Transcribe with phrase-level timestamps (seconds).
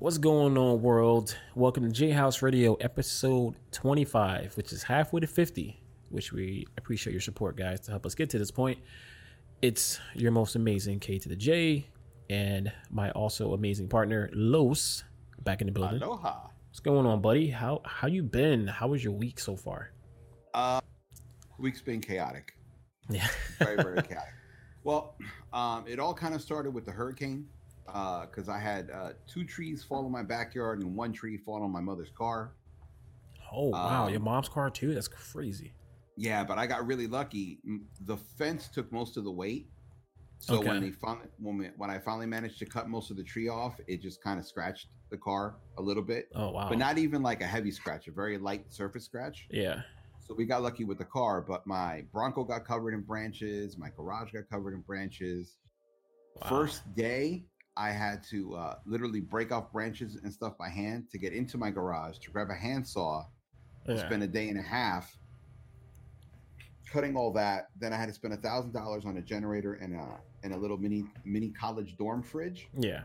[0.00, 1.36] What's going on, world?
[1.54, 5.78] Welcome to J House Radio, episode 25, which is halfway to 50,
[6.08, 8.78] which we appreciate your support, guys, to help us get to this point.
[9.60, 11.86] It's your most amazing K to the J,
[12.30, 15.04] and my also amazing partner, Los,
[15.44, 16.00] back in the building.
[16.00, 16.46] Aloha.
[16.70, 17.50] What's going on, buddy?
[17.50, 18.68] How how you been?
[18.68, 19.90] How was your week so far?
[20.54, 20.80] Uh,
[21.58, 22.54] week's been chaotic.
[23.10, 23.28] Yeah.
[23.58, 24.32] Very, very chaotic.
[24.82, 25.18] Well,
[25.52, 27.48] um, it all kind of started with the hurricane
[27.92, 31.70] because I had uh, two trees fall in my backyard and one tree fall on
[31.70, 32.52] my mother's car.
[33.52, 34.94] Oh wow, Um, your mom's car too?
[34.94, 35.72] That's crazy.
[36.16, 37.60] Yeah, but I got really lucky.
[38.06, 39.68] The fence took most of the weight.
[40.38, 40.68] So Okay.
[40.68, 43.48] when they finally, when, we, when I finally managed to cut most of the tree
[43.48, 46.68] off, it just kind of scratched the car a little bit, Oh wow.
[46.68, 49.46] but not even like a heavy scratch, a very light surface scratch.
[49.50, 49.82] yeah.
[50.26, 53.76] So we got lucky with the car, but my Bronco got covered in branches.
[53.76, 55.58] My garage got covered in branches.
[56.36, 56.48] Wow.
[56.48, 57.44] First day,
[57.80, 61.56] I had to uh, literally break off branches and stuff by hand to get into
[61.56, 63.24] my garage to grab a handsaw.
[63.88, 63.96] Yeah.
[64.06, 65.16] Spend a day and a half
[66.92, 67.68] cutting all that.
[67.80, 70.56] Then I had to spend a thousand dollars on a generator and a and a
[70.58, 73.04] little mini mini college dorm fridge Yeah.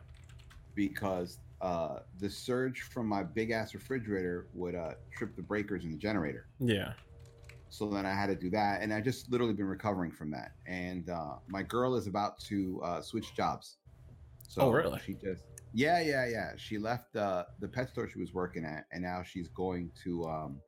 [0.73, 5.91] because uh, the surge from my big ass refrigerator would uh, trip the breakers in
[5.91, 6.47] the generator.
[6.59, 6.91] Yeah.
[7.69, 10.51] So then I had to do that, and I just literally been recovering from that.
[10.65, 13.77] And uh, my girl is about to uh, switch jobs.
[14.47, 14.99] So Oh, really?
[15.05, 15.43] She just
[15.73, 16.51] yeah, yeah, yeah.
[16.57, 20.23] She left uh, the pet store she was working at, and now she's going to
[20.25, 20.61] um,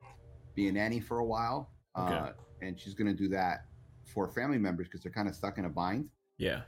[0.55, 1.71] be a nanny for a while.
[1.95, 3.65] Uh, and she's going to do that
[4.13, 6.09] for family members because they're kind of stuck in a bind.
[6.37, 6.61] Yeah.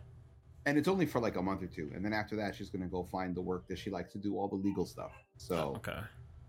[0.65, 2.81] And it's only for like a month or two, and then after that, she's going
[2.81, 5.11] to go find the work that she likes to do, all the legal stuff.
[5.37, 5.99] So Okay.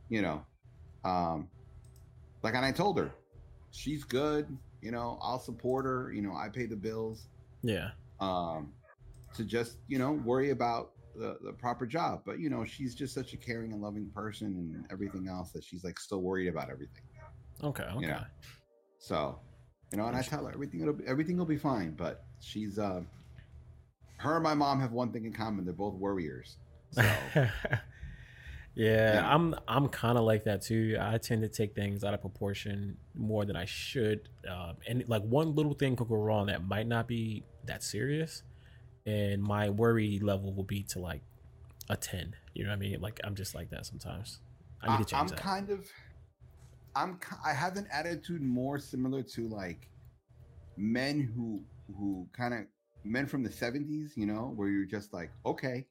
[0.09, 0.45] you know
[1.05, 1.49] um
[2.43, 3.11] like and i told her
[3.71, 4.47] she's good
[4.83, 7.29] you know i'll support her you know i pay the bills
[7.63, 7.91] Yeah.
[8.19, 8.73] um
[9.35, 13.15] to just you know worry about the, the proper job but you know she's just
[13.15, 16.71] such a caring and loving person and everything else that she's like still worried about
[16.71, 17.03] everything
[17.63, 17.85] Okay.
[17.97, 18.07] Okay.
[18.07, 18.21] know,
[18.99, 19.39] so
[19.93, 22.79] you know and i tell her everything will be, everything will be fine but she's
[22.79, 23.01] uh
[24.19, 26.59] her and my mom have one thing in common they're both worriers
[26.93, 27.03] so
[28.75, 29.35] yeah, Yeah.
[29.35, 30.97] I'm I'm kind of like that too.
[31.01, 35.23] I tend to take things out of proportion more than I should, um, and like
[35.23, 38.43] one little thing could go wrong that might not be that serious,
[39.11, 41.23] and my worry level will be to like
[41.89, 42.35] a ten.
[42.55, 43.01] You know what I mean?
[43.01, 44.39] Like I'm just like that sometimes.
[44.83, 45.39] I need to I'm that.
[45.39, 45.87] kind of,
[46.97, 49.89] I'm, I have an attitude more similar to like
[50.77, 51.63] men who,
[51.95, 52.61] who kind of
[53.05, 55.85] men from the '70s, you know, where you're just like, okay,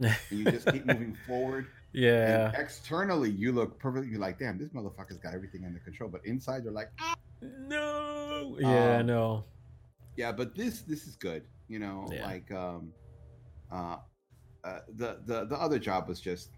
[0.00, 1.66] and you just keep moving forward.
[1.92, 2.48] yeah.
[2.48, 6.10] And externally, you look perfectly you're like, damn, this motherfucker's got everything under control.
[6.10, 7.14] But inside, you're like, ah.
[7.42, 8.56] No.
[8.58, 8.98] Yeah.
[8.98, 9.44] Um, no.
[10.16, 12.26] yeah, but this, this is good, you know, Yeah.
[12.26, 12.92] like, um,
[13.70, 13.96] uh,
[14.64, 16.50] uh, the the the other job was just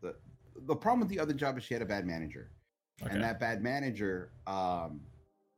[0.00, 0.14] the
[0.66, 2.50] the problem with the other job is she had a bad manager.
[3.02, 3.12] Okay.
[3.14, 5.00] and that bad manager um,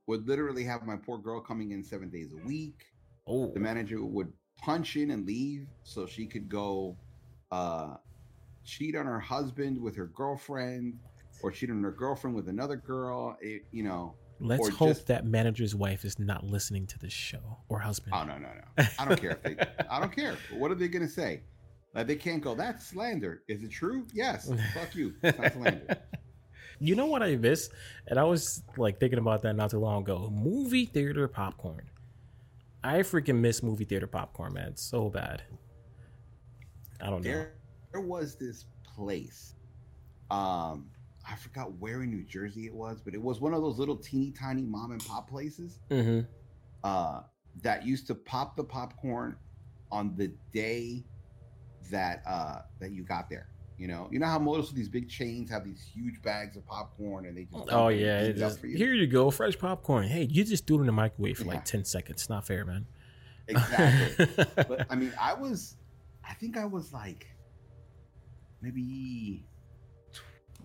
[0.08, 2.84] would literally have my poor girl coming in seven days a week.
[3.28, 3.52] oh.
[3.52, 6.96] The manager would punch in and leave so she could go
[7.52, 7.94] uh,
[8.64, 10.98] cheat on her husband with her girlfriend,
[11.42, 13.36] or cheat on her girlfriend with another girl.
[13.40, 17.58] It, you know, Let's hope just- that manager's wife is not listening to this show
[17.68, 18.14] or husband.
[18.16, 19.56] oh no, no, no, I don't care if they,
[19.90, 20.36] I don't care.
[20.52, 21.42] What are they gonna say?
[21.94, 22.54] Like they can't go.
[22.54, 23.42] That's slander.
[23.48, 24.06] Is it true?
[24.12, 24.50] Yes.
[24.74, 25.14] Fuck you.
[25.22, 25.96] It's not slander.
[26.80, 27.70] You know what I miss?
[28.06, 30.30] And I was like thinking about that not too long ago.
[30.32, 31.90] Movie theater popcorn.
[32.84, 34.68] I freaking miss movie theater popcorn, man.
[34.68, 35.42] It's so bad.
[37.00, 37.30] I don't know.
[37.30, 37.54] there,
[37.90, 39.54] there was this place
[40.30, 40.88] um
[41.30, 43.96] i forgot where in new jersey it was but it was one of those little
[43.96, 46.20] teeny tiny mom and pop places Mm-hmm.
[46.84, 47.20] uh
[47.62, 49.36] that used to pop the popcorn
[49.90, 51.04] on the day
[51.90, 55.08] that uh that you got there you know you know how most of these big
[55.08, 58.76] chains have these huge bags of popcorn and they just Oh yeah, it just, you.
[58.76, 60.08] here you go, fresh popcorn.
[60.08, 61.54] Hey, you just do it in the microwave for Yeah.
[61.54, 62.28] like ten seconds.
[62.28, 62.86] Not fair, man.
[63.46, 64.26] exactly
[64.68, 65.76] but I mean, I was,
[66.28, 67.26] I think I was like
[68.60, 69.47] maybe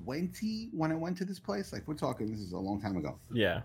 [0.04, 1.72] 20 when I went to this place.
[1.74, 3.18] Like, we're talking, this is a long time ago.
[3.32, 3.62] yeah.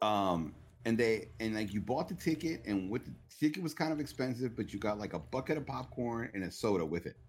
[0.00, 0.54] Um,
[0.84, 4.00] and they, and like, you bought the ticket, and with the ticket was kind of
[4.00, 7.16] expensive, but you got like a bucket of popcorn and a soda with it.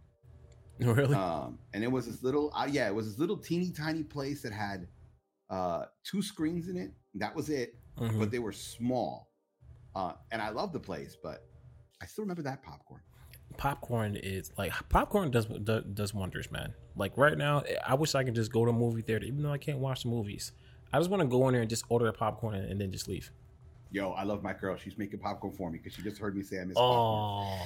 [0.80, 1.14] Really?
[1.14, 4.42] Um, and it was this little, uh, yeah, it was this little teeny tiny place
[4.42, 4.88] that had
[5.52, 6.92] uh two screens in it.
[7.14, 8.18] That was it, Mhm.
[8.18, 9.32] but they were small.
[9.96, 11.46] Uh, and I love the place, but
[12.02, 13.02] I still remember that popcorn.
[13.58, 16.74] Popcorn is like popcorn does, does wonders, man.
[16.96, 19.52] Like right now, I wish I could just go to a movie theater, even though
[19.52, 20.52] I can't watch the movies.
[20.92, 22.92] I just want to go in there and just order a popcorn and, and then
[22.92, 23.32] just leave.
[23.92, 24.76] Yo, I love my girl.
[24.78, 26.98] She's making popcorn for me because she just heard me say I miss popcorn.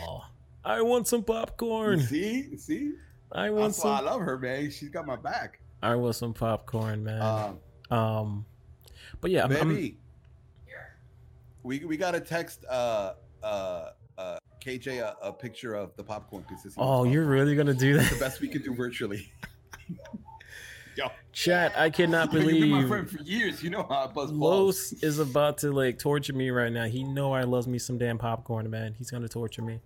[0.08, 0.22] Oh,
[0.64, 2.02] I want some popcorn.
[2.02, 2.94] See, see.
[3.32, 3.92] I want That's some.
[3.92, 4.72] I love her, man.
[4.72, 5.60] She's got my back.
[5.82, 7.22] I want some popcorn, man.
[7.22, 8.46] Um, um,
[9.20, 9.98] but yeah, I'm, I'm- baby,
[11.68, 13.14] we we got a text uh
[13.44, 13.90] uh
[14.68, 18.12] KJ a, a picture of the popcorn because oh, you're really gonna do that?
[18.12, 19.32] the best we can do virtually.
[20.98, 21.72] Yo, chat?
[21.78, 23.64] I cannot you've been my friend for years.
[23.64, 24.94] You know how I buzz balls.
[25.02, 26.86] Is about to like torture me right now.
[26.86, 28.94] He know I loves me some damn popcorn, man.
[28.98, 29.80] He's gonna torture me.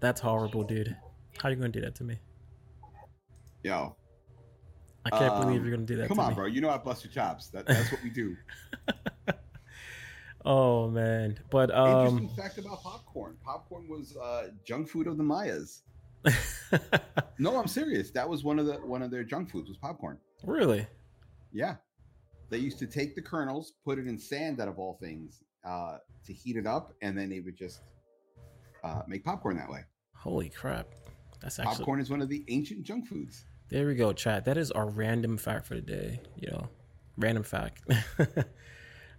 [0.00, 0.94] That's horrible, dude.
[1.38, 2.18] How you gonna do that to me?
[3.62, 3.96] Yo,
[5.06, 6.08] I can't Um, believe you're gonna do that.
[6.08, 6.34] come to on, me.
[6.34, 6.46] bro.
[6.46, 7.48] You know I bust your chops.
[7.48, 8.36] That, that's what we do.
[10.48, 13.36] Oh man, but um, Interesting fact about popcorn.
[13.44, 15.82] Popcorn was uh, junk food of the Mayas.
[17.38, 18.10] No, I'm serious.
[18.12, 20.18] That was one of the one of their junk foods was popcorn.
[20.44, 20.86] really?
[21.52, 21.76] Yeah.
[22.48, 25.98] They used to take the kernels, put it in sand out of all things, uh,
[26.24, 27.80] to heat it up, and then they would just
[28.84, 29.80] uh, make popcorn that way.
[30.14, 30.86] Holy crap!
[31.42, 33.44] That's actually Popcorn is one of the ancient junk foods.
[33.68, 33.86] there.
[33.86, 34.44] We go, chat.
[34.44, 36.20] That is our random fact for the day.
[36.36, 36.68] You know,
[37.18, 37.82] random fact.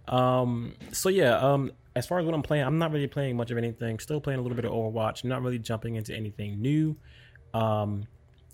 [0.08, 0.74] um.
[0.92, 1.36] So yeah.
[1.38, 1.72] Um.
[1.96, 3.98] As far as what I'm playing, I'm not really playing much of anything.
[3.98, 5.24] Still playing a little bit of Overwatch.
[5.24, 6.96] Not really jumping into anything new.
[7.54, 8.06] Um.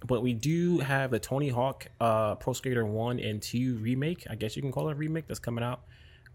[0.06, 4.26] But we do have the Tony Hawk uh, Pro Skater 1 and 2 remake.
[4.28, 5.80] I guess you can call it a remake that's coming out.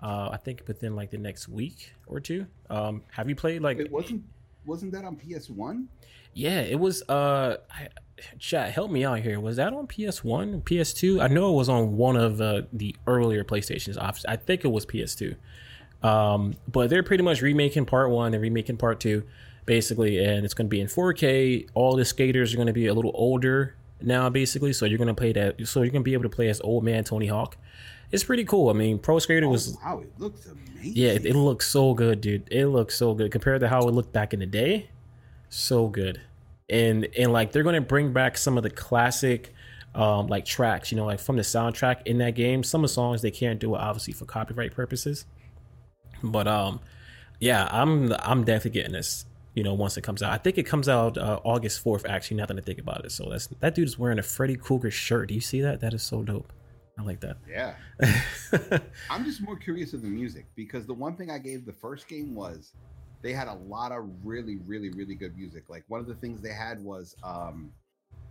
[0.01, 2.47] Uh, I think within like the next week or two.
[2.69, 4.23] Um, have you played like It wasn't
[4.65, 5.89] wasn't that on PS One?
[6.33, 7.01] Yeah, it was.
[7.09, 7.57] Uh,
[8.37, 9.39] chat, help me out here.
[9.39, 11.21] Was that on PS One, PS Two?
[11.21, 13.97] I know it was on one of the the earlier PlayStations.
[14.27, 15.35] I think it was PS Two.
[16.01, 19.23] Um, but they're pretty much remaking Part One and remaking Part Two,
[19.65, 21.67] basically, and it's going to be in 4K.
[21.73, 24.73] All the skaters are going to be a little older now, basically.
[24.73, 25.67] So you're going to play that.
[25.67, 27.57] So you're going to be able to play as old man Tony Hawk.
[28.11, 28.69] It's pretty cool.
[28.69, 30.93] I mean, Pro Skater was oh, wow, it looks amazing.
[30.95, 32.47] yeah, it, it looks so good, dude.
[32.51, 34.89] It looks so good compared to how it looked back in the day.
[35.49, 36.21] So good,
[36.69, 39.53] and and like they're gonna bring back some of the classic,
[39.93, 42.63] um, like tracks, you know, like from the soundtrack in that game.
[42.63, 45.25] Some of the songs they can't do it obviously for copyright purposes,
[46.23, 46.79] but um,
[47.39, 49.25] yeah, I'm I'm definitely getting this.
[49.55, 52.05] You know, once it comes out, I think it comes out uh, August fourth.
[52.07, 54.55] Actually, now that I think about it, so that's that dude is wearing a Freddy
[54.55, 55.27] Krueger shirt.
[55.29, 55.81] Do you see that?
[55.81, 56.53] That is so dope.
[56.99, 57.37] I like that.
[57.49, 57.75] Yeah.
[59.09, 62.07] I'm just more curious of the music because the one thing I gave the first
[62.09, 62.73] game was
[63.21, 65.63] they had a lot of really, really, really good music.
[65.69, 67.71] Like one of the things they had was um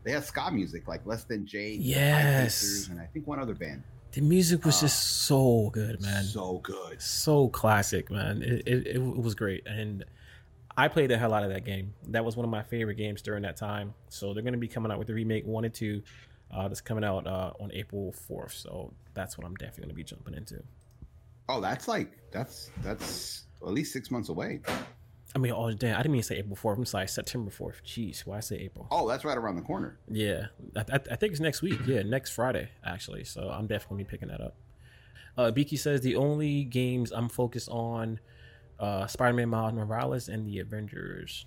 [0.05, 2.89] they had ska music, like Less Than High Yes.
[2.91, 3.83] And I think one other band.
[4.13, 6.25] the music was Uh, just so good, man.
[6.25, 7.01] So good.
[7.01, 8.43] so classic, man.
[8.43, 10.05] It, it, it was great, and
[10.77, 11.93] I played the hell out of that game.
[12.09, 13.95] That was one of my favorite games during that time.
[14.11, 16.03] So they're going to be coming out with the remake one and two.
[16.51, 18.55] Uh, that's coming out uh, on April fourth.
[18.55, 20.63] So that's what I'm definitely going to be jumping into.
[21.49, 24.61] Oh, that's like that's that's at least six months away.
[25.35, 26.79] I mean, oh damn, I didn't mean to say April fourth.
[26.79, 27.83] I'm sorry, September fourth.
[27.85, 28.87] Jeez, why I say April?
[28.91, 29.99] Oh, that's right around the corner.
[30.11, 31.81] Yeah, I, I, I think it's next week.
[31.87, 33.25] Yeah, next Friday actually.
[33.25, 34.57] So I'm definitely gonna be picking that up.
[35.37, 38.19] Uh, Beaky says the only games I'm focused on,
[38.81, 41.47] uh, Spider-Man, Miles Morales, and the Avengers.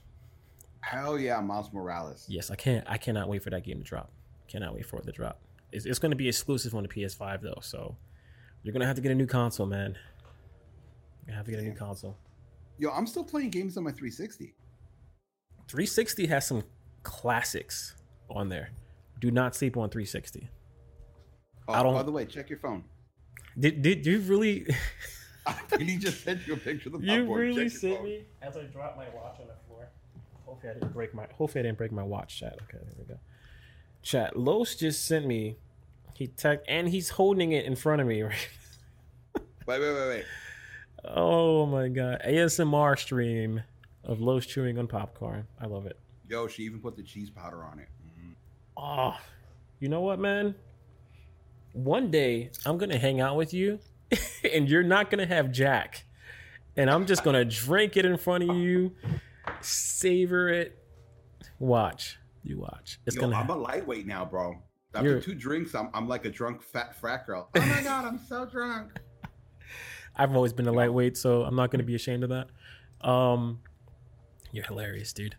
[0.79, 2.25] Hell yeah, Miles Morales.
[2.29, 2.86] Yes, I can't.
[2.88, 4.10] I cannot wait for that game to drop.
[4.51, 5.39] Cannot wait for it to drop.
[5.72, 7.96] It's, it's going to be exclusive on the PS5 though, so
[8.63, 9.98] you're gonna have to get a new console, man.
[11.27, 12.17] You have to get a new console.
[12.77, 14.53] Yo, I'm still playing games on my 360.
[15.67, 16.63] 360 has some
[17.03, 17.96] classics
[18.29, 18.72] on there.
[19.20, 20.50] Do not sleep on 360.
[21.67, 22.84] Oh, I don't- by the way, check your phone.
[23.58, 24.67] Did did you really?
[25.70, 27.39] Did he just sent you a picture of the you popcorn?
[27.39, 29.89] really Check your sent me as I dropped my watch on the floor.
[30.46, 31.25] Hopefully I didn't break my.
[31.34, 32.38] Hopefully I didn't break my watch.
[32.39, 32.60] Chat.
[32.63, 33.20] Okay, there we go.
[34.01, 34.38] Chat.
[34.38, 35.58] Los just sent me.
[36.15, 38.24] He tech and he's holding it in front of me.
[39.67, 39.79] Right.
[39.79, 40.25] Wait, wait, wait, wait.
[41.05, 42.22] Oh my god.
[42.27, 43.62] ASMR stream
[44.03, 45.48] of Los chewing on popcorn.
[45.60, 45.98] I love it.
[46.27, 47.88] Yo, she even put the cheese powder on it.
[48.05, 48.34] Mhm.
[48.75, 49.15] Oh,
[49.79, 50.55] you know what, man?
[51.74, 53.79] One day I'm gonna hang out with you,
[54.53, 56.03] and you're not gonna have Jack,
[56.75, 58.93] and I'm just gonna drink it in front of you,
[59.62, 60.77] savor it.
[61.60, 63.00] Watch, you watch.
[63.05, 63.36] It's Yo, gonna.
[63.36, 64.55] I'm ha- a lightweight now, bro.
[64.93, 67.50] After You're- two drinks, I'm, I'm like a drunk fat frat girl.
[67.55, 69.00] Oh my god, I'm so drunk.
[70.15, 72.48] I've always been a lightweight, so I'm not gonna be ashamed of that.
[73.07, 73.60] Um,
[74.51, 75.36] you're hilarious, dude.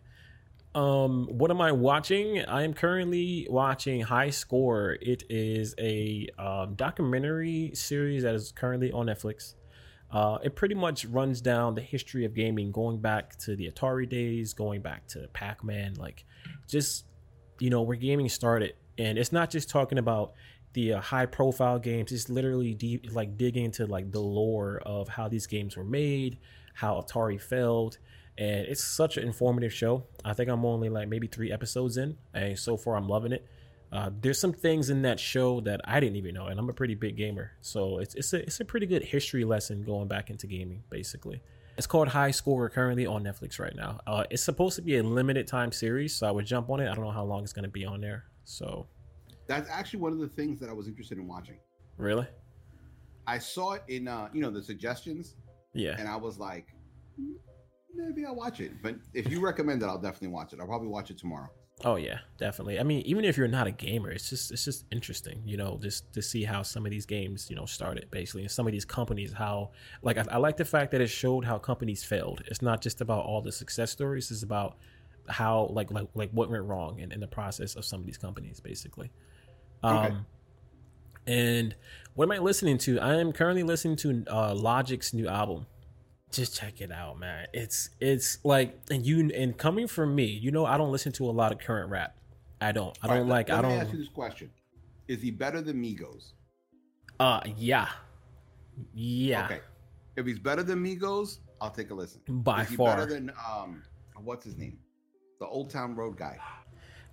[0.75, 2.43] Um, what am I watching?
[2.47, 4.97] I am currently watching High Score.
[5.03, 9.55] It is a um, documentary series that is currently on Netflix.
[10.11, 14.09] Uh, it pretty much runs down the history of gaming, going back to the Atari
[14.09, 16.25] days, going back to Pac-Man, like
[16.69, 17.05] just
[17.59, 18.75] you know where gaming started.
[18.99, 20.33] And it's not just talking about
[20.75, 22.13] the uh, high-profile games.
[22.13, 26.39] It's literally deep, like digging into like the lore of how these games were made,
[26.75, 27.99] how Atari failed,
[28.39, 30.05] and it's such an informative show.
[30.25, 33.47] I think I'm only like maybe three episodes in, and so far I'm loving it.
[33.93, 36.73] Uh, there's some things in that show that I didn't even know, and I'm a
[36.73, 40.31] pretty big gamer, so it's it's a it's a pretty good history lesson going back
[40.31, 41.43] into gaming, basically.
[41.79, 44.01] It's called High Score currently on Netflix right now.
[44.07, 46.89] Uh, it's supposed to be a limited time series, so I would jump on it.
[46.89, 48.25] I don't know how long it's going to be on there.
[48.45, 48.87] So
[49.47, 51.57] that's actually one of the things that I was interested in watching.
[51.97, 52.27] Really?
[53.27, 55.37] I saw it in uh, you know the suggestions.
[55.73, 55.97] Yeah.
[55.99, 56.69] And I was like,
[57.17, 57.33] hmm,
[57.95, 58.73] maybe I'll watch it.
[58.83, 60.61] But if you recommend it, I'll definitely watch it.
[60.61, 61.49] I'll probably watch it tomorrow.
[61.85, 62.79] Oh yeah, definitely.
[62.79, 65.79] I mean, even if you're not a gamer, it's just it's just interesting, you know,
[65.83, 68.73] just to see how some of these games, you know, started basically, and some of
[68.73, 69.71] these companies, how
[70.03, 72.43] like I, I like the fact that it showed how companies failed.
[72.47, 74.77] It's not just about all the success stories; it's about
[75.29, 78.19] how like like like what went wrong in, in the process of some of these
[78.19, 79.11] companies, basically.
[79.83, 80.17] Um, okay.
[81.27, 81.75] and
[82.15, 83.01] what am I listening to?
[83.01, 85.67] I am currently listening to uh, Logic's new album
[86.33, 87.47] just check it out, man.
[87.53, 91.27] It's it's like and you and coming from me, you know, I don't listen to
[91.27, 92.17] a lot of current rap.
[92.61, 92.97] I don't.
[93.03, 93.49] I don't right, like.
[93.49, 93.73] Let I don't.
[93.73, 94.51] ask you this question:
[95.09, 96.33] Is he better than Migos?
[97.19, 97.89] Uh, yeah,
[98.95, 99.45] yeah.
[99.47, 99.61] Okay,
[100.17, 102.21] if he's better than Migos, I'll take a listen.
[102.29, 103.83] By is far, better than um,
[104.23, 104.79] what's his name,
[105.41, 106.39] the Old Town Road guy.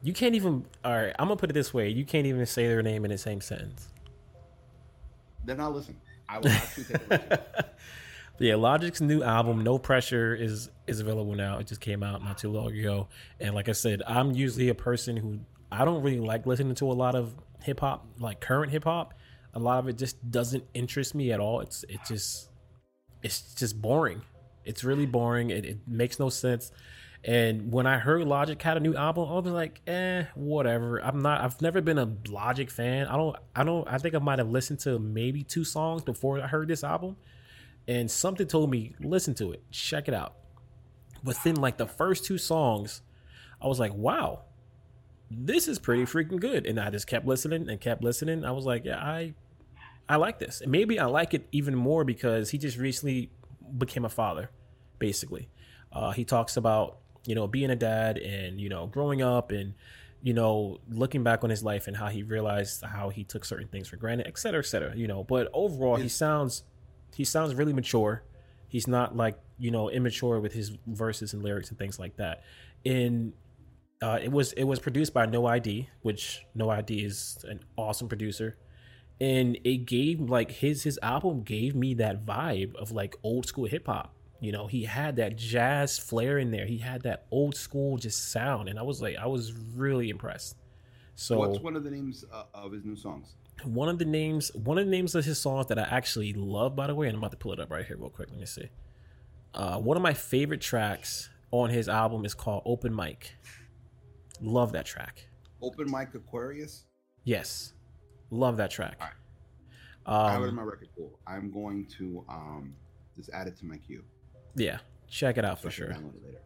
[0.04, 0.66] You can't even.
[0.86, 3.12] All right, I'm gonna put it this way: you can't even say their name in
[3.12, 3.90] the same sentence.
[5.46, 5.98] Then I'll listen.
[6.28, 7.40] I will actually take a listen.
[8.40, 11.60] yeah, Logic's new album, No Pressure, is is available now.
[11.60, 13.08] It just came out not too long ago.
[13.40, 15.40] And like I said, I'm usually a person who
[15.72, 19.14] I don't really like listening to a lot of hip hop, like current hip hop.
[19.54, 21.60] A lot of it just doesn't interest me at all.
[21.62, 22.50] It's it just
[23.22, 24.22] it's just boring.
[24.64, 25.50] It's really boring.
[25.50, 26.72] It, it makes no sense.
[27.24, 31.00] And when I heard Logic had a new album, I was like, eh, whatever.
[31.04, 31.42] I'm not.
[31.42, 33.08] I've never been a Logic fan.
[33.08, 33.36] I don't.
[33.56, 33.86] I don't.
[33.88, 37.18] I think I might have listened to maybe two songs before I heard this album
[37.88, 40.36] and something told me listen to it check it out.
[41.24, 43.02] Within like the first two songs
[43.62, 44.44] i was like wow
[45.32, 46.66] this is pretty freaking good.
[46.66, 48.44] And i just kept listening and kept listening.
[48.44, 49.34] I was like yeah i
[50.08, 50.62] i like this.
[50.62, 53.32] And maybe i like it even more because he just recently
[53.78, 54.50] became a father
[54.98, 55.50] basically.
[55.92, 59.74] Uh, he talks about you know being a dad and you know growing up and
[60.22, 63.68] you know looking back on his life and how he realized how he took certain
[63.68, 65.24] things for granted et cetera et cetera you know.
[65.24, 66.64] But overall he sounds
[67.16, 68.24] he sounds really mature.
[68.68, 72.44] He's not like you know immature with his verses and lyrics and things like that.
[72.84, 73.34] In
[74.02, 78.08] uh, it was it was produced by No ID, which No ID is an awesome
[78.08, 78.58] producer,
[79.20, 83.66] and it gave like his his album gave me that vibe of like old school
[83.66, 84.14] hip hop.
[84.40, 86.66] You know, he had that jazz flair in there.
[86.66, 90.56] He had that old school just sound, and I was like, I was really impressed.
[91.16, 93.36] So, what's one of the names uh, of his new songs?
[93.64, 96.76] One of the names one of the names of his songs that I actually love,
[96.76, 98.30] by the way, and I'm about to pull it up right here real quick.
[98.30, 98.70] Let me see.
[99.54, 103.36] Uh, one of my favorite tracks on his album is called Open Mic.
[104.42, 105.28] Love that track.
[105.62, 106.86] Open Mic Aquarius?
[107.24, 107.74] Yes.
[108.30, 108.98] Love that track.
[109.02, 109.16] All right.
[110.06, 111.20] Um, I have it in my record pool.
[111.28, 112.74] I'm going to um,
[113.16, 114.04] just add it to my queue.
[114.56, 114.80] Yeah.
[115.10, 115.92] Check it out for sure.
[115.92, 115.98] It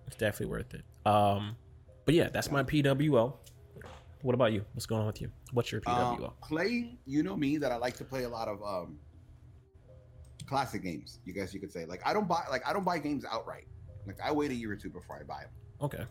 [0.07, 0.83] it's definitely worth it.
[1.05, 1.57] Um,
[2.05, 3.33] but yeah, that's my PWO.
[4.23, 4.63] What about you?
[4.71, 5.29] What's going on with you?
[5.51, 6.23] What's your PWO?
[6.23, 8.97] Um, play, you know me that I like to play a lot of um,
[10.47, 11.19] classic games.
[11.25, 13.67] You guys, you could say like I don't buy like I don't buy games outright.
[14.07, 15.51] Like I wait a year or two before I buy them.
[15.81, 16.03] Okay.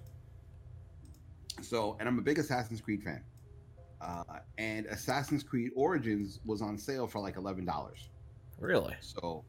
[1.62, 3.24] So, and I'm a big Assassin's Creed fan.
[4.02, 4.24] Uh,
[4.58, 8.10] and Assassin's Creed Origins was on sale for like eleven dollars.
[8.58, 8.94] Really?
[9.00, 9.42] So,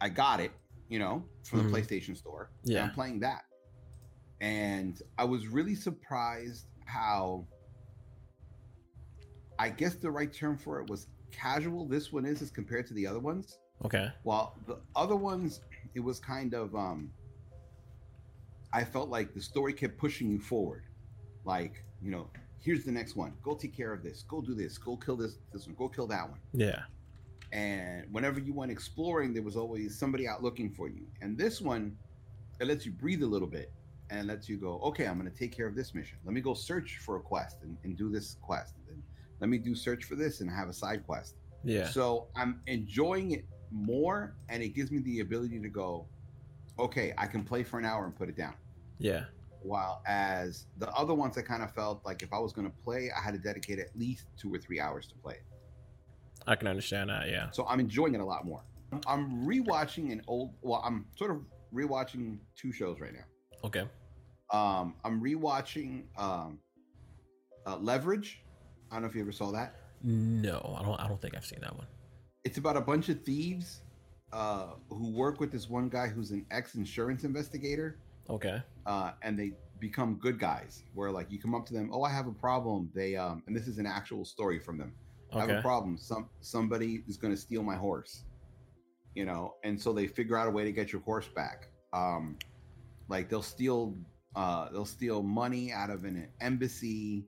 [0.00, 0.50] I got it.
[0.88, 1.70] You know, from mm-hmm.
[1.70, 2.50] the PlayStation Store.
[2.64, 2.82] Yeah.
[2.82, 3.42] I'm playing that,
[4.40, 7.46] and I was really surprised how
[9.58, 11.86] I guess the right term for it was casual.
[11.86, 13.58] This one is as compared to the other ones.
[13.84, 14.10] Okay.
[14.22, 15.60] While the other ones,
[15.94, 17.10] it was kind of um
[18.72, 20.84] I felt like the story kept pushing you forward.
[21.44, 23.32] Like, you know, here's the next one.
[23.42, 24.24] Go take care of this.
[24.28, 24.76] Go do this.
[24.78, 25.76] Go kill this this one.
[25.76, 26.40] Go kill that one.
[26.52, 26.82] Yeah.
[27.52, 31.06] And whenever you went exploring, there was always somebody out looking for you.
[31.22, 31.96] And this one,
[32.60, 33.72] it lets you breathe a little bit
[34.10, 36.18] and lets you go, okay, I'm going to take care of this mission.
[36.24, 38.74] Let me go search for a quest and, and do this quest.
[38.88, 39.02] And
[39.40, 41.36] let me do search for this and have a side quest.
[41.64, 41.88] Yeah.
[41.88, 46.06] So I'm enjoying it more, and it gives me the ability to go,
[46.78, 48.54] okay, I can play for an hour and put it down.
[48.98, 49.24] Yeah.
[49.62, 52.76] While as the other ones, I kind of felt like if I was going to
[52.84, 55.44] play, I had to dedicate at least two or three hours to play it.
[56.46, 57.28] I can understand that.
[57.28, 57.50] Yeah.
[57.50, 58.62] So I'm enjoying it a lot more.
[59.06, 60.54] I'm rewatching an old.
[60.62, 61.38] Well, I'm sort of
[61.74, 63.24] rewatching two shows right now.
[63.64, 63.88] Okay.
[64.52, 66.60] Um, I'm rewatching um,
[67.66, 68.44] uh, Leverage
[68.90, 69.76] I don't know if you ever saw that.
[70.02, 71.00] No, I don't.
[71.00, 71.86] I don't think I've seen that one.
[72.44, 73.80] It's about a bunch of thieves
[74.32, 77.98] uh, who work with this one guy who's an ex-insurance investigator.
[78.28, 78.60] Okay.
[78.86, 80.82] uh, and they become good guys.
[80.94, 82.90] Where like you come up to them, oh, I have a problem.
[82.94, 84.92] They um, and this is an actual story from them.
[85.32, 85.98] I have a problem.
[85.98, 88.24] Some somebody is going to steal my horse,
[89.14, 91.68] you know, and so they figure out a way to get your horse back.
[91.92, 92.36] Um,
[93.08, 93.94] like they'll steal,
[94.34, 97.26] uh, they'll steal money out of an embassy,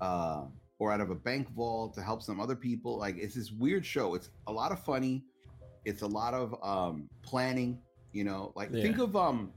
[0.00, 0.44] uh,
[0.78, 2.98] or out of a bank vault to help some other people.
[2.98, 4.14] Like it's this weird show.
[4.14, 5.24] It's a lot of funny.
[5.84, 7.78] It's a lot of um planning.
[8.12, 8.82] You know, like Yeah.
[8.82, 9.52] think of um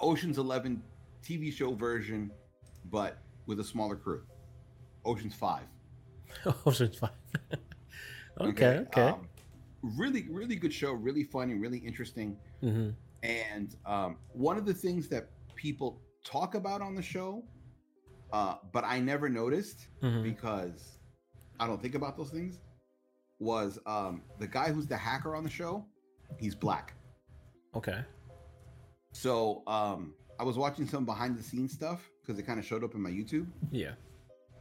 [0.00, 0.82] Ocean's Eleven
[1.22, 2.30] TV show version,
[2.90, 4.22] but with a smaller crew.
[5.04, 5.64] Ocean's Five.
[6.66, 7.10] Ocean's Five.
[8.40, 8.78] okay.
[8.78, 9.02] Okay.
[9.02, 9.28] Um,
[9.82, 10.92] really, really good show.
[10.92, 11.54] Really funny.
[11.54, 12.36] Really interesting.
[12.60, 12.90] hmm
[13.22, 17.44] And um, one of the things that people talk about on the show,
[18.36, 20.98] uh, but I never noticed hmm because
[21.60, 22.54] I don't think about those things,
[23.38, 25.86] was um, the guy who's the hacker on the show.
[26.42, 26.94] He's black.
[27.74, 28.00] Okay.
[29.12, 32.82] So um, I was watching some behind the scenes stuff because it kind of showed
[32.82, 33.46] up in my YouTube.
[33.70, 33.92] Yeah.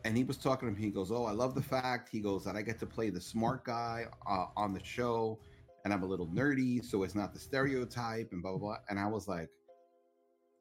[0.05, 0.81] and he was talking to me.
[0.89, 3.21] He goes, "Oh, I love the fact." He goes that I get to play the
[3.21, 5.39] smart guy uh, on the show,
[5.83, 8.77] and I'm a little nerdy, so it's not the stereotype, and blah blah blah.
[8.89, 9.49] And I was like,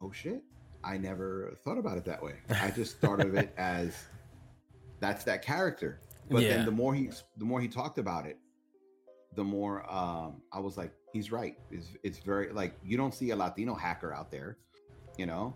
[0.00, 0.42] "Oh shit!"
[0.84, 2.34] I never thought about it that way.
[2.60, 3.94] I just thought of it as
[5.00, 6.00] that's that character.
[6.30, 6.56] But Yeah.
[6.56, 8.38] then the more he the more he talked about it,
[9.34, 13.30] the more um, I was like, "He's right." It's it's very like you don't see
[13.30, 14.58] a Latino hacker out there,
[15.16, 15.54] you know.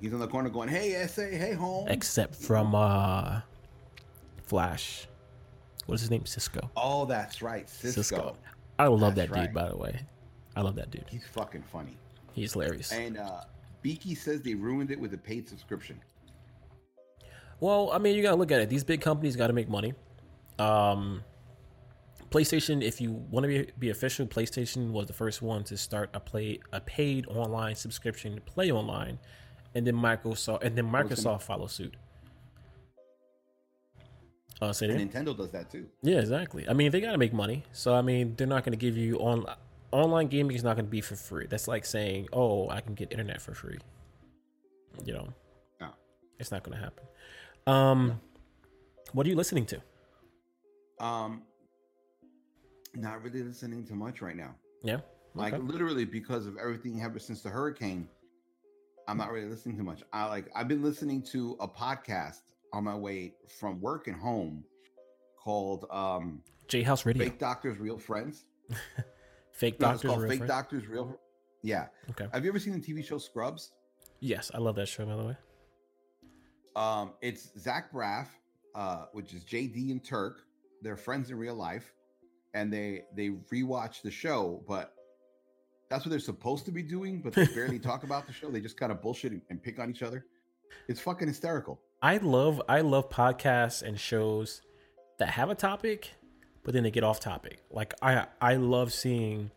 [0.00, 3.40] He's in the corner going, "Hey, SA, hey, home." Except from uh,
[4.44, 5.06] Flash.
[5.86, 6.26] What is his name?
[6.26, 6.70] Cisco.
[6.76, 8.02] Oh, that's right, Cisco.
[8.02, 8.36] Cisco.
[8.78, 9.52] I love That's that dude, right.
[9.54, 10.00] by the way.
[10.56, 11.04] I love that dude.
[11.10, 11.96] He's fucking funny.
[12.32, 12.92] He's hilarious.
[12.92, 13.42] And uh
[13.82, 16.00] Beaky says they ruined it with a paid subscription.
[17.60, 18.68] Well, I mean, you gotta look at it.
[18.68, 19.94] These big companies got to make money.
[20.58, 21.22] Um,
[22.30, 26.10] PlayStation, if you want to be, be official, PlayStation was the first one to start
[26.14, 29.18] a play a paid online subscription to play online,
[29.74, 31.94] and then Microsoft and then Microsoft follow suit.
[34.60, 34.88] Uh, say.
[34.88, 35.86] And Nintendo does that too.
[36.02, 36.68] Yeah, exactly.
[36.68, 38.96] I mean, they got to make money, so I mean, they're not going to give
[38.96, 39.44] you on
[39.92, 41.46] online gaming is not going to be for free.
[41.46, 43.78] That's like saying, "Oh, I can get internet for free."
[45.04, 45.28] You know,
[45.80, 45.90] No.
[46.38, 47.04] it's not going to happen.
[47.66, 48.20] Um,
[49.12, 49.80] what are you listening to?
[51.00, 51.42] Um
[52.94, 54.54] not really listening to much right now.
[54.82, 55.00] Yeah,
[55.34, 58.06] Like literally because of everything ever since the hurricane,
[59.08, 60.02] I'm not really listening to much.
[60.12, 62.40] I like I've been listening to a podcast
[62.72, 64.64] on my way from work and home
[65.42, 68.44] called um J House Radio, Fake Doctors Real Friends.
[69.52, 70.50] fake No, doctors, real Fake friends?
[70.50, 71.20] Doctors Real
[71.62, 71.86] Yeah.
[72.10, 72.26] Okay.
[72.32, 73.72] Have you ever seen the TV show Scrubs?
[74.20, 75.04] Yes, I love that show.
[75.06, 75.36] By the way,
[76.74, 78.28] Um, it's Zach Braff,
[78.74, 80.42] uh, which is JD and Turk.
[80.80, 81.92] They're friends in real life,
[82.54, 84.94] and they they rewatch the show, but
[85.88, 87.20] that's what they're supposed to be doing.
[87.20, 88.50] But they barely talk about the show.
[88.50, 90.24] They just kind of bullshit and, and pick on each other.
[90.88, 91.80] It's fucking hysterical.
[92.00, 94.62] I love I love podcasts and shows
[95.18, 96.10] that have a topic,
[96.64, 97.62] but then they get off topic.
[97.70, 99.50] Like I I love seeing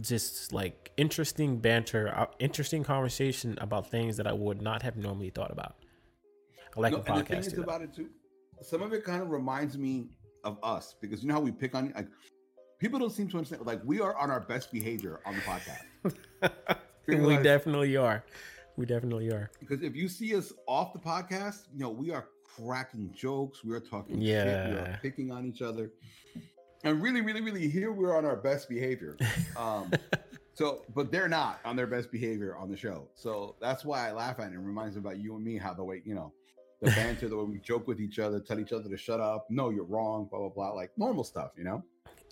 [0.00, 5.30] just like interesting banter, uh, interesting conversation about things that I would not have normally
[5.30, 5.76] thought about.
[6.76, 7.46] I like No, a and the thing podcast.
[7.46, 7.62] is that.
[7.62, 8.08] about it too.
[8.62, 10.06] Some of it kind of reminds me
[10.44, 12.08] of us because you know how we pick on like
[12.78, 13.66] people don't seem to understand.
[13.66, 16.76] Like we are on our best behavior on the podcast.
[17.06, 18.24] we definitely are.
[18.76, 19.50] We definitely are.
[19.60, 23.74] Because if you see us off the podcast, you know, we are cracking jokes, we
[23.74, 24.96] are talking shit, we are Yeah.
[25.02, 25.90] picking on each other.
[26.84, 29.16] And really, really, really here we're on our best behavior.
[29.56, 29.90] Um
[30.54, 33.08] so but they're not on their best behavior on the show.
[33.14, 34.54] So that's why I laugh at it.
[34.54, 36.32] It reminds me about you and me, how the way, you know,
[36.80, 39.46] the banter, the way we joke with each other, tell each other to shut up,
[39.50, 41.82] no, you're wrong, blah blah blah, like normal stuff, you know?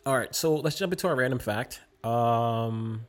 [0.06, 1.80] All right, so let's jump into our random fact.
[2.04, 3.04] Um,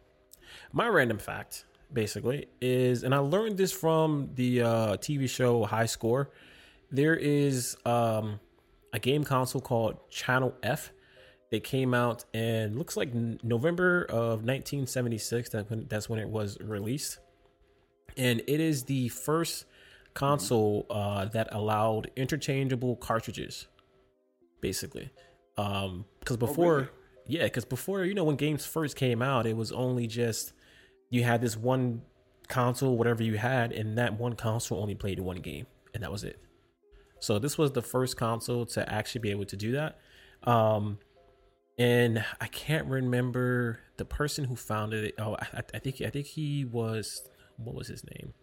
[0.73, 5.85] my random fact, basically, is, and I learned this from the uh, TV show High
[5.85, 6.31] Score.
[6.91, 8.39] There is um,
[8.93, 10.91] a game console called Channel F.
[11.51, 15.49] It came out and looks like November of 1976.
[15.49, 17.19] That when, that's when it was released,
[18.17, 19.65] and it is the first
[20.13, 23.67] console uh, that allowed interchangeable cartridges,
[24.59, 25.09] basically.
[25.57, 26.87] Um, because before, really?
[27.27, 30.53] yeah, because before, you know, when games first came out, it was only just
[31.09, 32.01] you had this one
[32.47, 36.23] console, whatever you had, and that one console only played one game, and that was
[36.23, 36.39] it.
[37.21, 39.99] So this was the first console to actually be able to do that.
[40.43, 40.97] Um,
[41.77, 45.15] and I can't remember the person who founded it.
[45.19, 48.33] Oh, I, I think I think he was what was his name?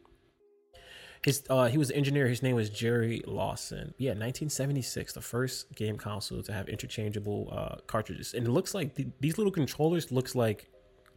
[1.25, 2.29] His uh, he was an engineer.
[2.29, 3.95] His name was Jerry Lawson.
[3.99, 8.95] Yeah, 1976, the first game console to have interchangeable uh, cartridges, and it looks like
[8.95, 10.71] th- these little controllers looks like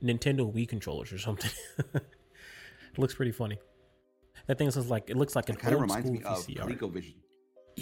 [0.03, 1.51] Nintendo Wii controllers or something.
[1.93, 2.03] it
[2.97, 3.59] looks pretty funny.
[4.47, 6.67] That thing looks like it looks like an Kind of old reminds school me of
[6.67, 7.13] ColecoVision.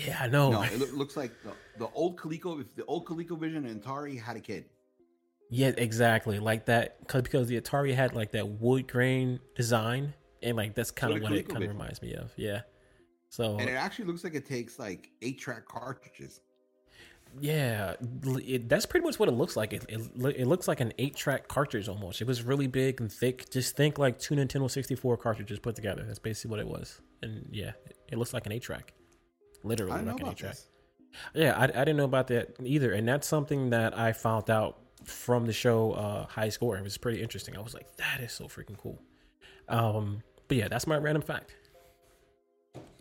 [0.06, 0.52] Yeah, I know.
[0.52, 2.62] No, it loo- looks like the, the old Coleco.
[2.62, 4.66] If the old ColecoVision and Atari had a kid,
[5.50, 6.40] Yeah, exactly.
[6.40, 10.92] Like that, cause, because the Atari had like that wood grain design, and like that's
[10.92, 12.32] kind of what it kind of reminds me of.
[12.38, 12.62] Yeah.
[13.30, 16.42] So and it actually looks like it takes like eight track cartridges.
[17.40, 17.94] yeah,
[18.44, 19.72] it, that's pretty much what it looks like.
[19.74, 20.02] It, it
[20.38, 22.22] it looks like an eight track cartridge almost.
[22.22, 23.50] It was really big and thick.
[23.52, 26.04] Just think like two Nintendo sixty four cartridges put together.
[26.08, 27.02] That's basically what it was.
[27.22, 28.94] And yeah, it, it looks like an eight track,
[29.64, 30.52] literally I didn't know like an eight about track.
[30.54, 30.68] this.
[31.34, 34.78] Yeah, I, I didn't know about that either, and that's something that I found out
[35.04, 36.78] from the show uh, High Score.
[36.78, 37.58] It was pretty interesting.
[37.58, 39.02] I was like, that is so freaking cool.
[39.68, 41.56] Um, but yeah, that's my random fact.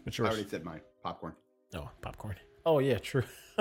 [0.05, 0.81] What's I already said mine.
[1.03, 1.35] Popcorn.
[1.75, 2.37] Oh, popcorn.
[2.65, 3.25] Oh yeah, true.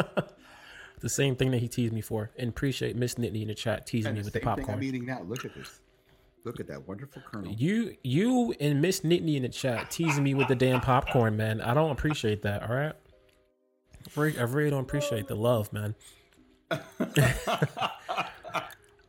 [0.99, 3.85] the same thing that he teased me for, and appreciate Miss Nittany in the chat
[3.85, 4.83] teasing And me the with the same thing I'm popcorn.
[4.83, 5.21] eating now.
[5.23, 5.79] Look at this.
[6.47, 7.51] Look at that wonderful kernel.
[7.51, 11.59] You, you, and Miss Nittany in the chat teasing me with the damn popcorn, man.
[11.59, 12.63] I don't appreciate that.
[12.63, 15.93] All right, I really, I really don't appreciate the love, man.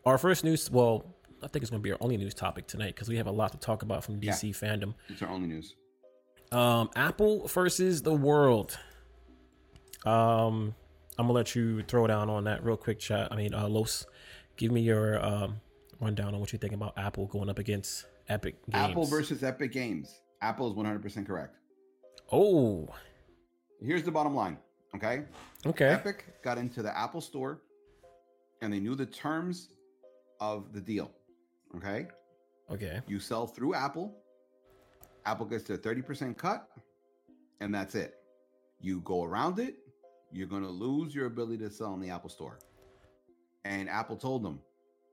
[0.04, 2.96] our first news, well, I think it's going to be our only news topic tonight
[2.96, 4.94] because we have a lot to talk about from DC fandom.
[5.08, 5.76] It's our only news.
[6.50, 8.76] Um, Apple versus the world.
[10.04, 10.74] Um,
[11.16, 13.28] I'm gonna let you throw down on that real quick, chat.
[13.30, 14.06] I mean, uh, Los,
[14.56, 15.60] give me your um
[16.00, 18.90] rundown on what you think about Apple going up against Epic Games.
[18.90, 20.20] Apple versus Epic Games.
[20.40, 21.56] Apple is 100% correct.
[22.30, 22.88] Oh,
[23.80, 24.58] Here's the bottom line.
[24.94, 25.22] Okay.
[25.66, 25.86] okay.
[25.90, 27.60] Epic got into the Apple store
[28.60, 29.70] and they knew the terms
[30.40, 31.10] of the deal.
[31.76, 32.08] Okay.
[32.70, 33.00] Okay.
[33.06, 34.14] You sell through Apple,
[35.26, 36.68] Apple gets their 30% cut,
[37.60, 38.14] and that's it.
[38.80, 39.76] You go around it,
[40.32, 42.58] you're going to lose your ability to sell in the Apple store.
[43.64, 44.60] And Apple told them,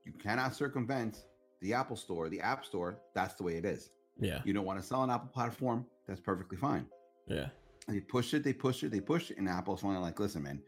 [0.06, 1.24] you cannot circumvent
[1.60, 3.00] the Apple store, the App Store.
[3.14, 3.90] That's the way it is.
[4.18, 4.40] Yeah.
[4.44, 6.86] You don't want to sell an Apple platform, that's perfectly fine.
[7.26, 7.48] Yeah.
[7.88, 10.44] And they push it, they push it, they push it, and Apple's finally like, listen,
[10.44, 10.62] man,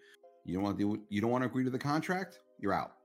[0.44, 2.96] you don't want to do you don't want to agree to the contract, you're out.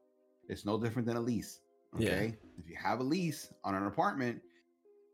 [0.50, 1.60] It's no different than a lease.
[1.98, 2.10] Yeah.
[2.10, 2.38] Okay.
[2.58, 4.42] If you have a lease on an apartment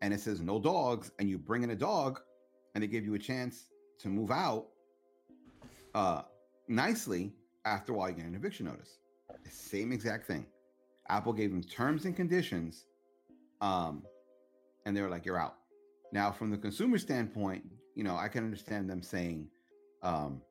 [0.02, 2.22] and it says no dogs, and you bring in a dog
[2.74, 4.68] and they give you a chance to move out
[5.96, 6.22] uh
[6.68, 7.34] nicely,
[7.66, 9.00] after a while you get an eviction notice.
[9.44, 10.46] The same exact thing.
[11.10, 12.86] Apple gave them terms and conditions,
[13.62, 14.04] um,
[14.86, 15.56] and they were like, you're out.
[16.12, 17.64] Now, from the consumer standpoint,
[17.96, 19.48] you know, I can understand them saying,
[20.04, 20.42] um,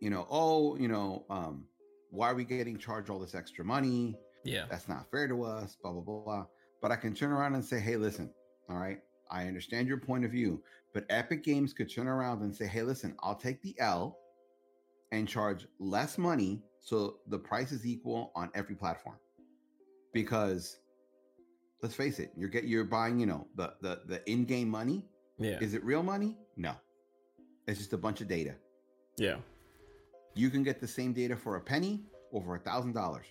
[0.00, 1.64] you know, oh, you know, um,
[2.10, 4.16] why are we getting charged all this extra money?
[4.44, 4.64] Yeah.
[4.70, 6.46] That's not fair to us, blah, blah, blah, blah.
[6.80, 8.30] But I can turn around and say, hey, listen,
[8.70, 9.00] all right,
[9.30, 10.62] I understand your point of view,
[10.94, 14.16] but Epic Games could turn around and say, hey, listen, I'll take the L
[15.12, 19.16] and charge less money so the price is equal on every platform.
[20.12, 20.78] Because
[21.82, 25.04] let's face it, you're get you're buying, you know, the the the in-game money.
[25.38, 25.58] Yeah.
[25.60, 26.36] Is it real money?
[26.56, 26.72] No.
[27.66, 28.54] It's just a bunch of data.
[29.18, 29.36] Yeah.
[30.34, 33.26] You can get the same data for a penny or for a thousand dollars.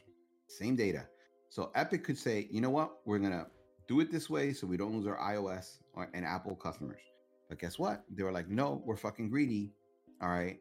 [0.48, 1.08] Same data.
[1.50, 3.48] So Epic could say, you know what, we're gonna
[3.88, 7.02] do it this way so we don't lose our iOS or, uh, and Apple customers.
[7.50, 8.04] But guess what?
[8.10, 9.74] They were like, no, we're fucking greedy.
[10.22, 10.60] All right.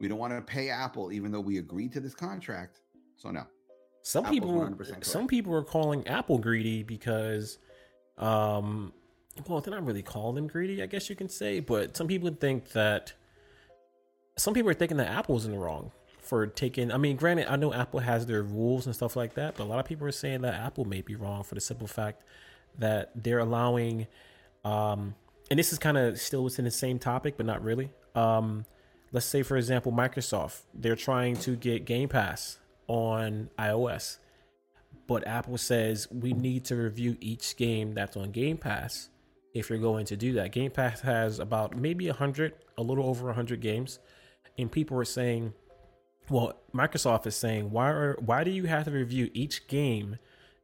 [0.00, 2.80] We don't want to pay Apple even though we agreed to this contract.
[3.16, 3.44] So no.
[4.02, 7.58] Some Apple's people some people are calling Apple greedy because
[8.18, 8.92] um
[9.48, 12.30] well they're not really calling them greedy, I guess you can say, but some people
[12.30, 13.14] think that
[14.36, 17.56] some people are thinking that Apple's in the wrong for taking I mean, granted, I
[17.56, 20.12] know Apple has their rules and stuff like that, but a lot of people are
[20.12, 22.22] saying that Apple may be wrong for the simple fact
[22.78, 24.06] that they're allowing
[24.64, 25.14] um
[25.50, 27.90] and this is kind of still within the same topic, but not really.
[28.14, 28.64] Um
[29.14, 34.18] let's say for example Microsoft, they're trying to get Game Pass on iOS.
[35.06, 39.08] But Apple says we need to review each game that's on Game Pass
[39.54, 40.50] if you're going to do that.
[40.50, 44.00] Game Pass has about maybe 100, a little over 100 games.
[44.58, 45.54] And people are saying,
[46.28, 50.18] well, Microsoft is saying, why are why do you have to review each game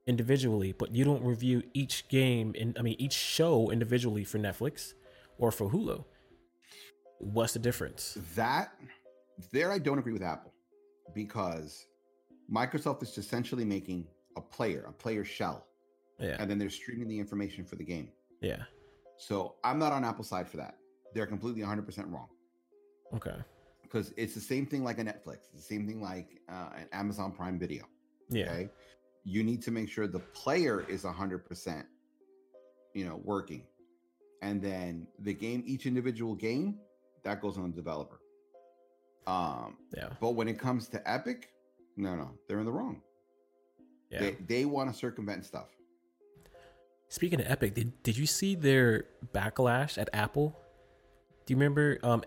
[0.07, 4.95] individually, but you don't review each game in I mean each show individually for Netflix
[5.39, 6.05] or for Hulu?
[7.21, 8.17] What's the difference?
[8.35, 8.73] That
[9.53, 10.53] there I don't agree with Apple
[11.15, 11.87] because
[12.53, 14.07] Microsoft is essentially making
[14.37, 15.67] a player, a player shell,
[16.19, 16.37] Yeah.
[16.39, 18.11] and then they're streaming the information for the game.
[18.41, 18.65] Yeah.
[19.19, 20.79] So I'm not on Apple's side for that.
[21.15, 22.29] They're completely 100% wrong
[23.13, 23.37] Okay.
[23.83, 26.89] because it's the same thing like a Netflix, it's the same thing like uh, an
[26.93, 27.85] Amazon Prime Video.
[28.31, 28.51] Yeah.
[28.51, 28.71] Okay,
[29.25, 31.85] you need to make sure the player is 100%,
[32.95, 33.65] you know, working,
[34.41, 36.79] and then the game, each individual game,
[37.23, 38.21] that goes on the developer.
[39.27, 40.11] Um, Yeah.
[40.21, 41.53] but when it comes to Epic,
[41.97, 43.03] no, no, they're in the wrong.
[44.11, 44.21] Yeah.
[44.21, 45.69] They they want to circumvent stuff.
[47.09, 49.05] Speaking of Epic, did did you see their
[49.35, 50.57] backlash at Apple?
[51.47, 51.99] Do you remember?
[52.03, 52.27] Um, do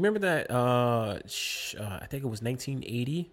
[0.00, 0.50] you remember that?
[0.50, 3.32] Uh, sh- uh I think it was 1980.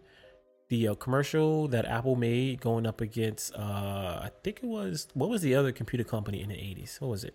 [0.70, 5.30] The uh, commercial that Apple made going up against, uh, I think it was what
[5.30, 7.02] was the other computer company in the 80s?
[7.02, 7.34] What was it?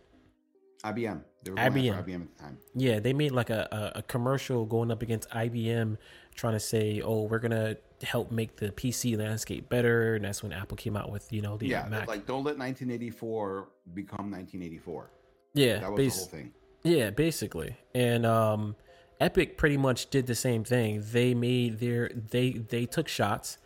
[0.84, 1.22] IBM.
[1.44, 2.04] They were IBM.
[2.04, 2.22] IBM.
[2.22, 2.58] At the time.
[2.74, 5.96] Yeah, they made like a, a, a commercial going up against IBM,
[6.34, 10.52] trying to say, "Oh, we're gonna help make the PC landscape better." And that's when
[10.52, 12.08] Apple came out with you know the Yeah, Mac.
[12.08, 15.10] like don't let 1984 become 1984.
[15.54, 16.52] yeah, That was bas- the whole thing.
[16.82, 17.76] Yeah, basically.
[17.94, 18.76] And um
[19.20, 21.02] Epic pretty much did the same thing.
[21.12, 23.58] They made their they they took shots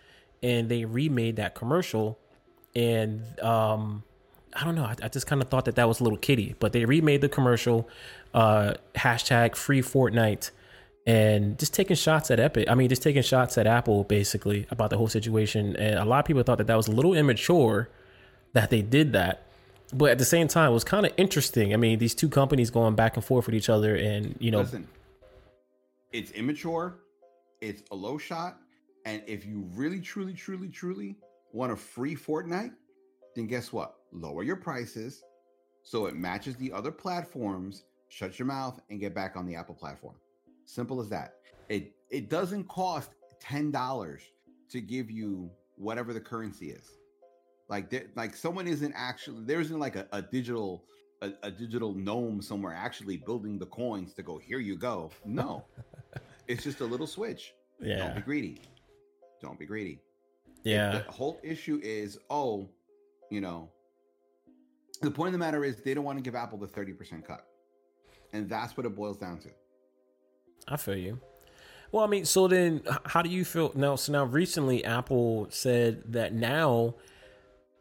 [0.42, 2.18] and they remade that commercial
[2.76, 4.04] and um
[4.54, 4.84] I don't know.
[4.84, 7.20] I, I just kind of thought that that was a little kitty, but they remade
[7.20, 7.88] the commercial,
[8.34, 10.50] uh, hashtag free Fortnite,
[11.06, 12.68] and just taking shots at Epic.
[12.68, 15.76] I mean, just taking shots at Apple, basically about the whole situation.
[15.76, 17.88] And a lot of people thought that that was a little immature
[18.52, 19.48] that they did that,
[19.92, 21.72] but at the same time, it was kind of interesting.
[21.72, 24.60] I mean, these two companies going back and forth with each other, and you know,
[24.60, 24.86] Listen,
[26.12, 26.96] it's immature,
[27.60, 28.58] it's a low shot,
[29.04, 31.16] and if you really, truly, truly, truly
[31.52, 32.72] want a free Fortnite,
[33.34, 33.97] then guess what?
[34.12, 35.22] Lower your prices
[35.82, 37.84] so it matches the other platforms.
[38.08, 40.14] Shut your mouth and get back on the Apple platform.
[40.64, 41.34] Simple as that.
[41.68, 44.22] It it doesn't cost ten dollars
[44.70, 46.90] to give you whatever the currency is.
[47.68, 50.84] Like there, like someone isn't actually there isn't like a, a digital
[51.22, 55.10] a, a digital gnome somewhere actually building the coins to go here you go.
[55.24, 55.64] No.
[56.48, 57.52] it's just a little switch.
[57.80, 57.98] Yeah.
[57.98, 58.60] Don't be greedy.
[59.40, 60.00] Don't be greedy.
[60.64, 62.68] yeah, The whole issue is, oh,
[63.30, 63.70] you know,
[65.00, 67.46] the point of the matter is they don't want to give Apple the 30% cut.
[68.32, 69.48] And that's what it boils down to.
[70.66, 71.20] I feel you.
[71.90, 73.96] Well, I mean, so then, how do you feel now?
[73.96, 76.96] So now, recently, Apple said that now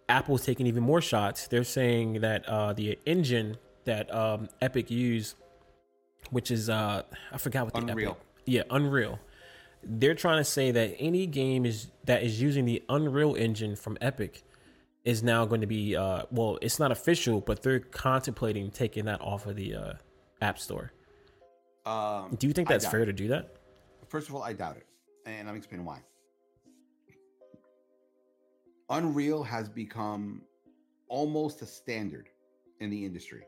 [0.08, 1.48] Apple's taking even more shots.
[1.48, 5.36] They're saying that uh, the engine that um, Epic used,
[6.30, 8.12] which is uh, I forgot what the Unreal.
[8.12, 9.20] Epic, yeah, Unreal.
[9.84, 13.98] They're trying to say that any game is that is using the Unreal engine from
[14.00, 14.44] Epic
[15.08, 19.22] is now going to be uh, well, it's not official, but they're contemplating taking that
[19.22, 19.94] off of the uh,
[20.42, 20.92] App Store.
[21.86, 23.06] Um, Do you think that's fair it.
[23.06, 23.56] to do that?
[24.10, 24.86] First of all, I doubt it.
[25.26, 26.02] And let me explain why.
[28.90, 30.42] Unreal has become
[31.08, 32.28] almost a standard
[32.82, 33.44] in the industry,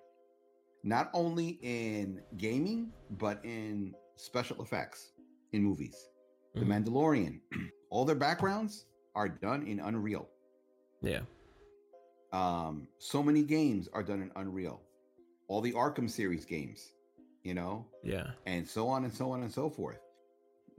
[0.84, 5.12] not only in gaming, but in special effects
[5.52, 6.08] in movies.
[6.56, 6.60] Mhm.
[6.62, 7.42] The Mandalorian,
[7.90, 10.30] all their backgrounds are done in Unreal.
[11.02, 11.22] Yeah.
[12.32, 14.82] Um, so many games are done in Unreal.
[15.48, 16.94] All the Arkham series games,
[17.44, 18.32] you know, Yeah.
[18.46, 20.00] and so on and so on and so forth.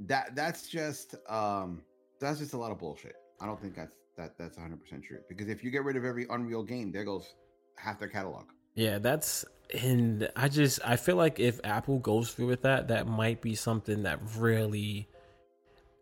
[0.06, 1.82] That that's just um
[2.20, 3.16] that's just a lot of bullshit.
[3.40, 6.26] I don't think that's that that's 100% true because if you get rid of every
[6.30, 7.34] Unreal game, there goes
[7.76, 8.44] half their catalog.
[8.74, 13.06] Yeah, that's and I just I feel like if Apple goes through with that, that
[13.08, 15.08] might be something that really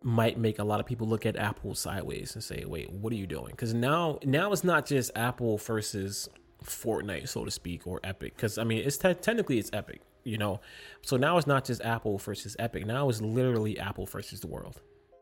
[0.02, 3.16] might make a lot of people look at Apple sideways and say, "Wait, what are
[3.16, 6.28] you doing?" Because now now it's not just Apple versus
[6.64, 8.34] Fortnite, so to speak, or Epic.
[8.36, 10.60] Because I mean, it's te- technically it's Epic, you know.
[11.02, 12.86] So now it's not just Apple versus Epic.
[12.86, 14.80] Now it's literally Apple versus the world,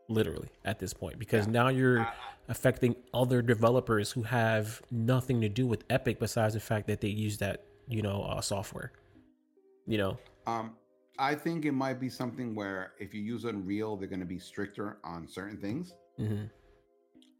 [0.08, 1.18] literally at this point.
[1.18, 1.52] Because Yeah.
[1.52, 2.08] now you're
[2.48, 7.08] affecting other developers who have nothing to do with Epic besides the fact that they
[7.08, 8.92] use that, you know, uh, software.
[9.86, 10.76] You know, Um
[11.18, 14.38] I think it might be something where if you use Unreal, they're going to be
[14.38, 15.94] stricter on certain things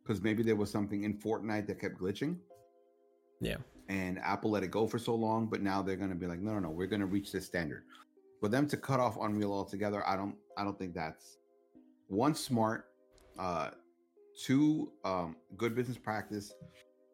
[0.02, 2.36] because maybe there was something in Fortnite that kept glitching
[3.40, 3.56] yeah,
[3.88, 6.40] and Apple let it go for so long, but now they're going to be like,
[6.40, 7.84] no, no, no, we're going to reach this standard.
[8.40, 11.38] For them to cut off Unreal altogether, I don't, I don't think that's
[12.08, 12.86] one smart,
[13.38, 13.70] uh,
[14.42, 16.52] two um, good business practice,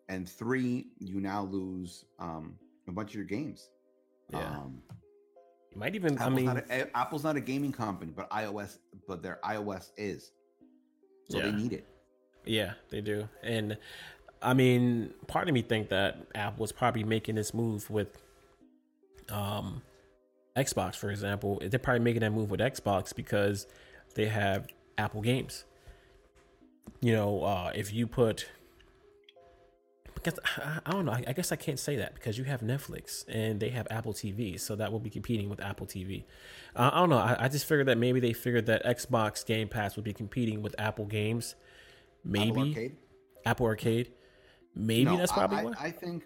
[0.09, 2.57] and three you now lose um,
[2.89, 3.71] a bunch of your games.
[4.31, 4.41] yeah.
[4.41, 4.83] Um,
[5.73, 6.19] you might even.
[6.19, 9.39] I Apple's, mean, not a, A- Apple's not a gaming company, but iOS, but their
[9.45, 10.33] iOS is,
[11.29, 11.57] so they Yeah.
[11.57, 11.87] need it.
[12.45, 13.29] Yeah, they do.
[13.43, 13.79] And
[14.43, 18.09] I mean, part of me think that Apple was probably making this move with
[19.31, 19.83] um
[20.57, 21.61] Xbox, for example.
[21.65, 23.67] They're probably making that move with Xbox because
[24.15, 24.67] they have
[24.99, 25.65] Apple games.
[27.01, 28.49] You know, uh if you put
[30.23, 32.61] because I, I don't know, I, I guess I can't say that because you have
[32.61, 36.25] Netflix and they have Apple TV, so that will be competing with Apple TV.
[36.77, 37.19] Uh, I don't know.
[37.19, 40.63] I, I just figured that maybe they figured that Xbox Game Pass would be competing
[40.63, 41.55] with Apple games,
[42.25, 42.97] maybe Apple Arcade.
[43.45, 44.13] Apple Arcade.
[44.75, 45.81] Maybe No, that's probably I, what.
[45.81, 46.25] I think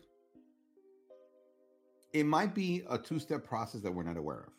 [2.13, 4.53] it might be a two-step process that we're not aware of.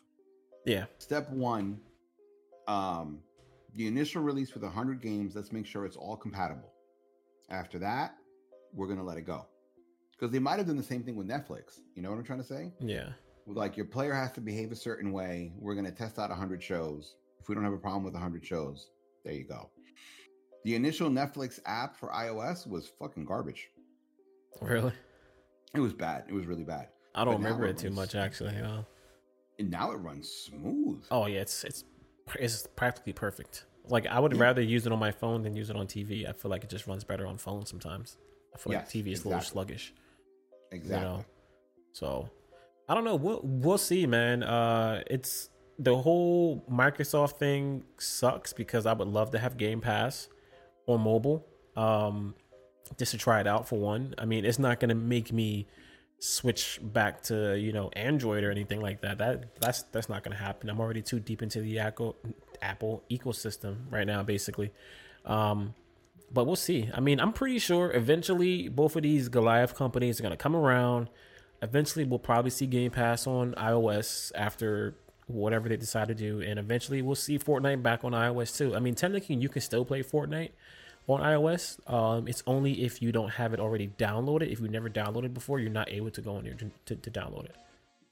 [0.64, 1.80] yeah, Step one,
[2.66, 3.20] um,
[3.74, 5.34] the initial release with 100 games.
[5.34, 6.70] Let's make sure it's all compatible.
[7.50, 8.14] After that,
[8.74, 9.46] we're gonna let it go.
[10.12, 11.80] because they might have done the same thing with Netflix.
[11.94, 12.72] You know what I'm trying to say?
[12.80, 13.10] Yeah.
[13.46, 15.52] Like your player has to behave a certain way.
[15.58, 17.14] We're going to test out 100 shows.
[17.40, 18.90] If we don't have a problem with 100 shows,
[19.24, 19.70] there you go.
[20.64, 23.68] The initial Netflix app for iOS was fucking garbage.
[24.60, 24.92] Really?
[25.74, 26.24] It was bad.
[26.28, 26.88] It was really bad.
[27.14, 28.54] I don't remember it, it too much actually.
[28.54, 28.82] Yeah.
[29.58, 31.04] And now it runs smooth.
[31.10, 31.84] Oh yeah, it's it's
[32.38, 33.64] it's practically perfect.
[33.88, 34.42] Like I would yeah.
[34.42, 36.28] rather use it on my phone than use it on TV.
[36.28, 38.18] I feel like it just runs better on phone sometimes.
[38.54, 39.30] I feel yes, like TV is exactly.
[39.30, 39.94] a little sluggish.
[40.72, 40.96] Exactly.
[40.96, 41.24] You know?
[41.92, 42.30] So
[42.88, 43.16] I don't know.
[43.16, 44.42] We'll we'll see, man.
[44.42, 50.28] Uh, it's the whole Microsoft thing sucks because I would love to have Game Pass
[50.86, 51.46] on mobile.
[51.76, 52.34] Um,
[52.96, 54.14] just to try it out for one.
[54.16, 55.66] I mean, it's not gonna make me
[56.20, 59.18] switch back to you know Android or anything like that.
[59.18, 60.70] That that's that's not gonna happen.
[60.70, 62.16] I'm already too deep into the Apple
[62.62, 64.72] Apple ecosystem right now, basically.
[65.24, 65.74] Um,
[66.32, 66.90] but we'll see.
[66.94, 71.08] I mean, I'm pretty sure eventually both of these Goliath companies are gonna come around.
[71.62, 74.94] Eventually, we'll probably see Game Pass on iOS after
[75.26, 78.74] whatever they decide to do, and eventually we'll see Fortnite back on iOS too.
[78.74, 80.50] I mean, technically, you can still play Fortnite
[81.06, 81.78] on iOS.
[81.92, 84.52] Um, it's only if you don't have it already downloaded.
[84.52, 87.10] If you never downloaded before, you're not able to go in there to, to, to
[87.10, 87.56] download it.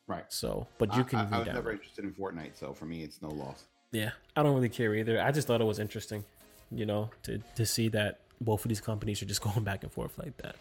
[0.07, 0.25] Right.
[0.29, 1.21] So, but you can.
[1.21, 3.65] I, I was never interested in Fortnite, so for me, it's no loss.
[3.93, 5.21] Yeah, I don't really care either.
[5.21, 6.25] I just thought it was interesting,
[6.71, 9.93] you know, to to see that both of these companies are just going back and
[9.93, 10.57] forth like that.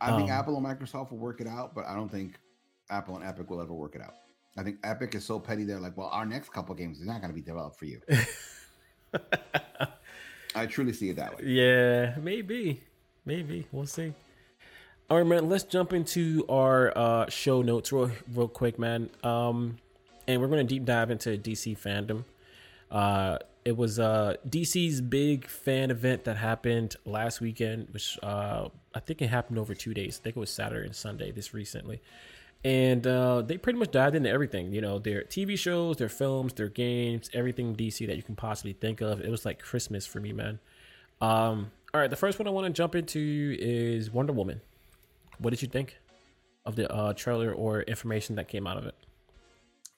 [0.00, 2.38] I um, think Apple and Microsoft will work it out, but I don't think
[2.90, 4.14] Apple and Epic will ever work it out.
[4.56, 5.64] I think Epic is so petty.
[5.64, 8.00] They're like, well, our next couple games is not going to be developed for you.
[10.54, 11.44] I truly see it that way.
[11.44, 12.80] Yeah, maybe,
[13.24, 14.12] maybe we'll see.
[15.10, 15.48] All right, man.
[15.48, 19.10] Let's jump into our uh, show notes real, real quick, man.
[19.24, 19.78] Um,
[20.28, 22.24] and we're going to deep dive into DC fandom.
[22.90, 29.00] Uh, it was uh, DC's big fan event that happened last weekend, which uh, I
[29.00, 30.18] think it happened over two days.
[30.20, 32.00] I think it was Saturday and Sunday this recently
[32.64, 34.72] and uh, they pretty much dived into everything.
[34.72, 38.72] You know, their TV shows, their films, their games, everything DC that you can possibly
[38.72, 39.20] think of.
[39.20, 40.58] It was like Christmas for me, man.
[41.20, 44.62] Um, all right, the first one I want to jump into is Wonder Woman.
[45.38, 45.98] What did you think
[46.64, 48.94] of the uh, trailer or information that came out of it?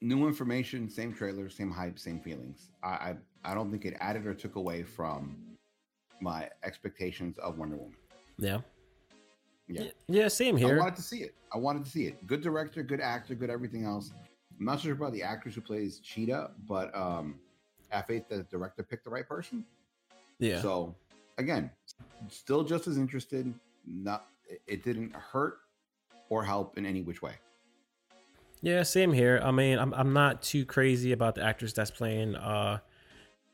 [0.00, 2.68] New information, same trailer, same hype, same feelings.
[2.82, 5.36] I, I, I don't think it added or took away from
[6.20, 7.96] my expectations of Wonder Woman.
[8.38, 8.58] Yeah.
[9.68, 9.84] Yeah.
[10.08, 10.76] Yeah, same here.
[10.76, 11.34] I wanted to see it.
[11.54, 12.26] I wanted to see it.
[12.26, 14.10] Good director, good actor, good everything else.
[14.58, 17.38] I'm not sure about the actress who plays Cheetah, but um
[17.92, 19.64] I faith that the director picked the right person.
[20.40, 20.60] Yeah.
[20.60, 20.94] So
[21.38, 21.70] again,
[22.28, 23.52] still just as interested.
[23.86, 24.26] Not
[24.66, 25.58] it didn't hurt
[26.30, 27.34] or help in any which way.
[28.60, 29.40] Yeah, same here.
[29.42, 32.78] I mean, I'm I'm not too crazy about the actress that's playing uh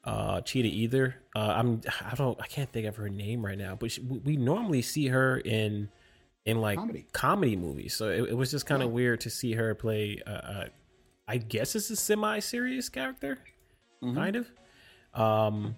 [0.04, 1.16] uh Cheetah either.
[1.34, 4.36] Uh I'm I don't I can't think of her name right now, but she, we
[4.36, 5.88] normally see her in
[6.44, 7.94] in like comedy, comedy movies.
[7.94, 8.94] So it, it was just kind of yeah.
[8.94, 10.20] weird to see her play.
[10.26, 10.64] Uh, uh,
[11.28, 13.38] I guess it's a semi-serious character,
[14.02, 14.16] mm-hmm.
[14.16, 14.50] kind of.
[15.14, 15.76] Um,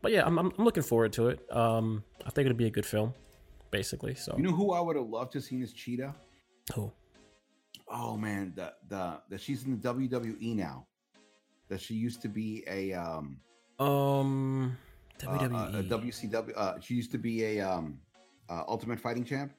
[0.00, 1.40] but yeah, I'm, I'm, I'm looking forward to it.
[1.54, 3.12] Um, I think it'll be a good film,
[3.70, 4.14] basically.
[4.14, 6.14] So you know who I would have loved to see as Cheetah?
[6.74, 6.90] Who?
[7.88, 10.86] Oh man, the the that she's in the WWE now.
[11.68, 13.36] That she used to be a um
[13.80, 14.76] um
[15.18, 16.52] WWE uh, a WCW.
[16.56, 17.98] Uh, she used to be a um
[18.48, 19.52] uh, Ultimate Fighting Champ.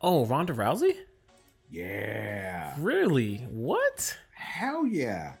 [0.00, 0.96] Oh, Ronda Rousey?
[1.70, 2.74] Yeah.
[2.78, 3.36] Really?
[3.50, 4.16] What?
[4.34, 5.34] Hell yeah.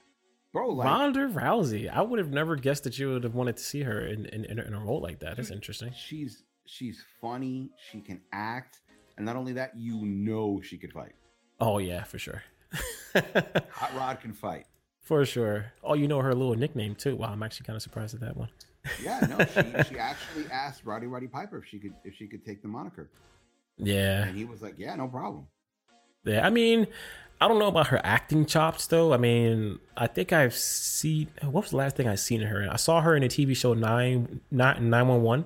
[0.52, 1.92] Bro, like, Ronda Rousey.
[1.92, 4.44] I would have never guessed that you would have wanted to see her in, in,
[4.44, 5.36] in a role like that.
[5.36, 5.92] That's interesting.
[5.96, 7.70] She's she's funny.
[7.90, 8.80] She can act.
[9.16, 11.12] And not only that, you know she could fight.
[11.60, 12.42] Oh, yeah, for sure.
[13.14, 14.66] Hot Rod can fight.
[15.04, 15.72] For sure.
[15.82, 17.16] Oh, you know her little nickname too.
[17.16, 18.48] Wow, I'm actually kind of surprised at that one.
[19.02, 22.44] yeah, no, she, she actually asked Roddy Roddy Piper if she could if she could
[22.44, 23.10] take the moniker.
[23.76, 24.24] Yeah.
[24.24, 25.46] And he was like, yeah, no problem.
[26.24, 26.86] Yeah, I mean,
[27.40, 29.12] I don't know about her acting chops though.
[29.12, 32.70] I mean, I think I've seen what was the last thing I seen her in?
[32.70, 35.44] I saw her in a TV show nine not nine one one,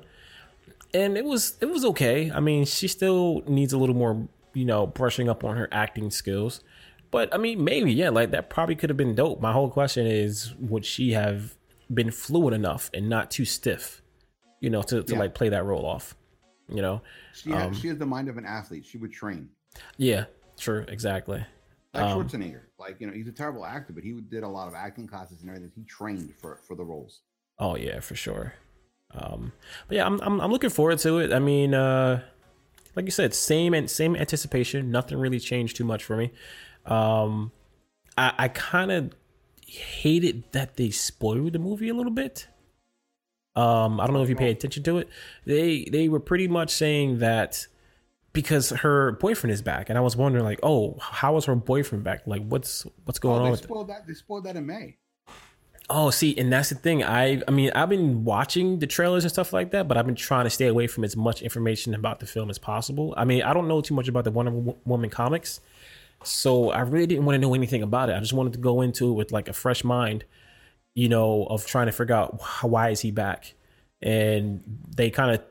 [0.95, 2.31] and it was it was okay.
[2.31, 6.13] I mean, she still needs a little more, you know, brushing up on her acting
[6.13, 6.63] skills.
[7.11, 9.41] But I mean, maybe yeah, like that probably could have been dope.
[9.41, 11.55] My whole question is, would she have
[11.93, 14.03] been fluid enough and not too stiff,
[14.61, 15.19] you know, to, to yeah.
[15.19, 16.15] like play that role off?
[16.69, 17.03] You know,
[17.33, 18.85] she has, um, she has the mind of an athlete.
[18.85, 19.49] She would train.
[19.97, 20.27] Yeah,
[20.59, 21.45] true, exactly.
[21.95, 24.69] Like um, Schwarzenegger, like you know, he's a terrible actor, but he did a lot
[24.69, 25.73] of acting classes and everything.
[25.75, 27.23] He trained for for the roles.
[27.59, 28.53] Oh yeah, for sure.
[29.15, 29.53] Um,
[29.87, 31.33] but yeah, I'm, I'm I'm looking forward to it.
[31.33, 32.23] I mean, uh,
[32.95, 34.91] like you said, same and same anticipation.
[34.91, 36.33] Nothing really changed too much for me.
[36.89, 37.53] Um,
[38.16, 39.12] I I kind of
[39.66, 42.49] hated that they spoiled the movie a little bit.
[43.55, 45.09] Um, I don't know if you pay attention to it.
[45.45, 47.66] They they were pretty much saying that
[48.32, 52.05] because her boyfriend is back, and I was wondering like, oh, how is her boyfriend
[52.05, 52.22] back?
[52.26, 53.51] Like, what's what's going oh, on?
[53.53, 54.07] They spoiled that.
[54.07, 54.97] They spoiled that in May.
[55.91, 57.03] Oh, see, and that's the thing.
[57.03, 60.14] I I mean, I've been watching the trailers and stuff like that, but I've been
[60.14, 63.14] trying to stay away from as much information about the film as possible.
[63.16, 65.61] I mean, I don't know too much about the Wonder Woman comics,
[66.25, 68.16] so I really didn't want to know anything about it.
[68.16, 70.25] I just wanted to go into it with like a fresh mind,
[70.95, 73.55] you know, of trying to figure out why is he back.
[74.03, 74.62] And
[74.95, 75.43] they kind of,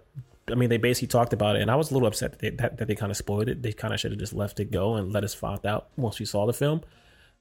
[0.50, 2.50] I mean, they basically talked about it, and I was a little upset that they,
[2.52, 3.62] that, that they kind of spoiled it.
[3.62, 6.20] They kind of should have just left it go and let us find out once
[6.20, 6.82] we saw the film.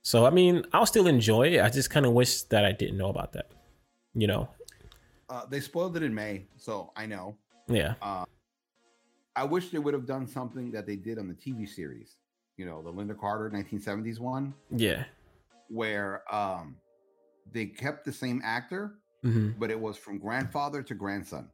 [0.02, 1.60] So I mean, I'll still enjoy it.
[1.60, 3.50] I just kind of wish that I didn't know about that.
[4.14, 4.48] You know.
[5.28, 7.36] Uh, they spoiled it in May, so I know.
[7.68, 7.94] Yeah.
[8.00, 8.24] Uh,
[9.34, 12.16] I wish they would have done something that they did on the TV series.
[12.56, 14.54] You know, the Lynda Carter 1970s one.
[14.70, 15.04] Yeah.
[15.68, 16.76] Where um,
[17.52, 18.94] they kept the same actor,
[19.24, 19.50] mm-hmm.
[19.58, 21.50] but it was from grandfather to grandson.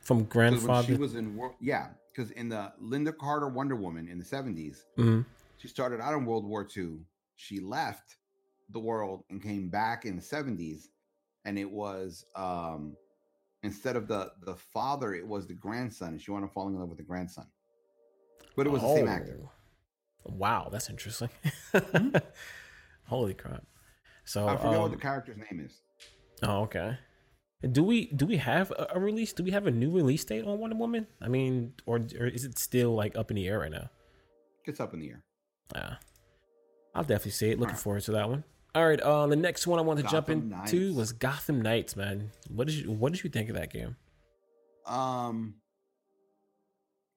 [0.00, 0.86] From grandfather.
[0.86, 5.20] She was in yeah, because in the Lynda Carter Wonder Woman in the 70s, mm-hmm.
[5.58, 7.00] She started out in World War II.
[7.34, 8.16] She left
[8.70, 10.84] the world and came back in the 70s.
[11.44, 12.96] And it was um
[13.62, 16.10] instead of the the father, it was the grandson.
[16.10, 17.46] And she wanted to fall in love with the grandson.
[18.56, 18.88] But it was oh.
[18.88, 19.40] the same actor.
[20.24, 21.30] Wow, that's interesting.
[23.06, 23.64] Holy crap.
[24.24, 25.80] So I forget um, what the character's name is.
[26.42, 26.98] Oh, okay.
[27.72, 29.32] Do we do we have a, a, release?
[29.32, 31.06] Do we have a new release date on Wonder Woman?
[31.20, 33.90] I mean, or, or is it still like up in the air right now?
[34.64, 35.24] It's up in the air.
[35.74, 35.94] Yeah,
[36.94, 37.58] I'll definitely see it.
[37.58, 37.82] Looking right.
[37.82, 38.44] forward to that one.
[38.74, 40.96] All right, uh, the next one I want to jump into Knights.
[40.96, 41.96] was Gotham Knights.
[41.96, 43.96] Man, what did you what did you think of that game?
[44.86, 45.54] Um,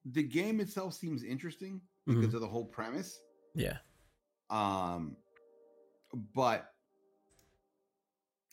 [0.04, 2.36] the game itself seems interesting because mm-hmm.
[2.36, 3.20] of the whole premise.
[3.54, 3.78] Yeah.
[4.50, 5.16] Um,
[6.34, 6.72] but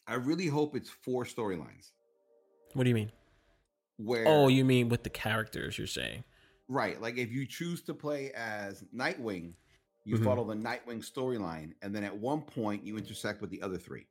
[0.07, 1.91] I really hope it's four storylines.
[2.73, 3.11] What do you mean?
[3.97, 4.25] Where?
[4.27, 5.77] Oh, you mean with the characters?
[5.77, 6.23] You're saying?
[6.67, 7.01] Right.
[7.01, 9.53] Like if you choose to play as Nightwing,
[10.05, 10.23] you mm-hmm.
[10.23, 14.07] follow the Nightwing storyline, and then at one point you intersect with the other three.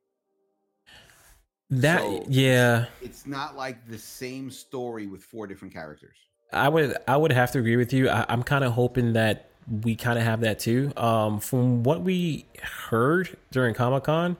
[1.70, 6.16] That so yeah, it's not like the same story with four different characters.
[6.52, 8.08] I would I would have to agree with you.
[8.08, 9.50] I, am kind of hoping that
[9.82, 10.92] we kind of have that too.
[10.96, 12.46] Um, from what we
[12.88, 14.36] heard during Comic Con,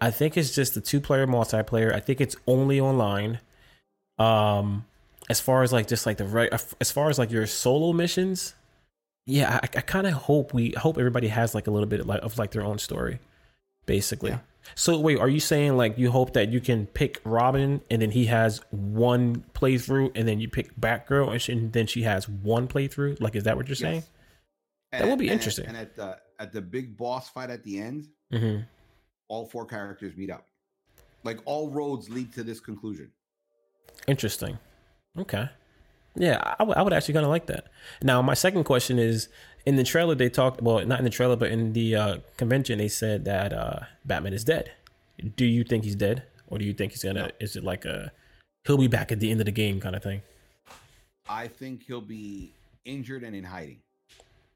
[0.00, 1.94] I think it's just the two player multiplayer.
[1.94, 3.40] I think it's only online.
[4.18, 4.84] Um,
[5.30, 8.54] as far as like just like the right as far as like your solo missions
[9.26, 12.06] yeah i, I kind of hope we hope everybody has like a little bit of
[12.06, 13.20] like, of like their own story
[13.86, 14.40] basically yeah.
[14.74, 18.10] So wait are you saying like you hope that you can pick robin and then
[18.10, 22.28] he has one playthrough and then you pick batgirl and, she, and then she has
[22.28, 23.20] one playthrough?
[23.20, 24.04] Like is that what you're saying?
[24.92, 25.66] And that would be and interesting.
[25.66, 28.62] and at the at the big boss fight at the end mm-hmm.
[29.28, 30.46] all four characters meet up.
[31.24, 33.10] Like all roads lead to this conclusion.
[34.06, 34.58] Interesting.
[35.18, 35.48] Okay.
[36.16, 37.68] Yeah, I, w- I would actually kind of like that.
[38.02, 39.28] Now, my second question is
[39.66, 42.78] in the trailer, they talked, well, not in the trailer, but in the uh, convention,
[42.78, 44.72] they said that uh, Batman is dead.
[45.36, 46.24] Do you think he's dead?
[46.48, 47.30] Or do you think he's to, no.
[47.38, 48.12] is it like a,
[48.64, 50.22] he'll be back at the end of the game kind of thing?
[51.28, 52.52] I think he'll be
[52.84, 53.78] injured and in hiding.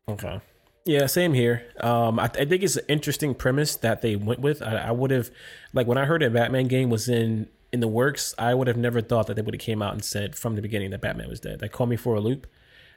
[0.08, 0.40] Okay.
[0.84, 1.64] Yeah, same here.
[1.80, 4.60] Um, I, I, think it's an interesting premise that they went with.
[4.60, 5.30] I, I would have,
[5.72, 8.76] like, when I heard that Batman game was in in the works, I would have
[8.76, 11.28] never thought that they would have came out and said from the beginning that Batman
[11.28, 11.58] was dead.
[11.58, 12.46] They called me for a loop.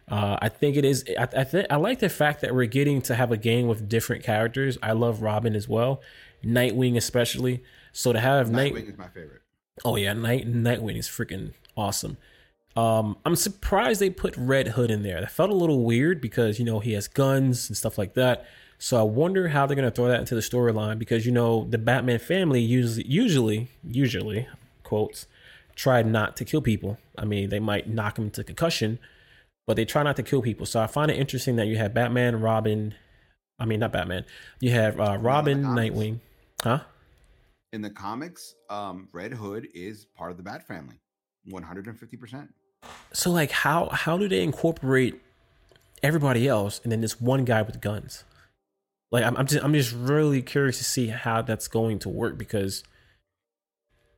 [0.09, 1.03] Uh, I think it is.
[1.17, 3.89] I, I think I like the fact that we're getting to have a game with
[3.89, 4.77] different characters.
[4.81, 6.01] I love Robin as well,
[6.43, 7.63] Nightwing especially.
[7.91, 9.41] So to have Nightwing Night, is my favorite.
[9.83, 12.17] Oh yeah, Night Nightwing is freaking awesome.
[12.77, 15.19] Um, I'm surprised they put Red Hood in there.
[15.19, 18.45] That felt a little weird because you know he has guns and stuff like that.
[18.79, 21.79] So I wonder how they're gonna throw that into the storyline because you know the
[21.79, 24.47] Batman family usually, usually, usually,
[24.83, 25.25] quotes,
[25.75, 26.97] try not to kill people.
[27.17, 28.99] I mean, they might knock them to concussion,
[29.67, 30.65] but they try not to kill people.
[30.65, 32.95] So I find it interesting that you have Batman, Robin.
[33.59, 34.25] I mean, not Batman.
[34.59, 36.21] You have uh, Robin, Nightwing,
[36.63, 36.79] huh?
[37.73, 40.95] In the comics, um, Red Hood is part of the Bat family,
[41.45, 42.53] one hundred and fifty percent.
[43.11, 45.21] So, like, how how do they incorporate
[46.01, 48.23] everybody else and then this one guy with guns?
[49.11, 52.37] Like, I'm, I'm just I'm just really curious to see how that's going to work
[52.37, 52.83] because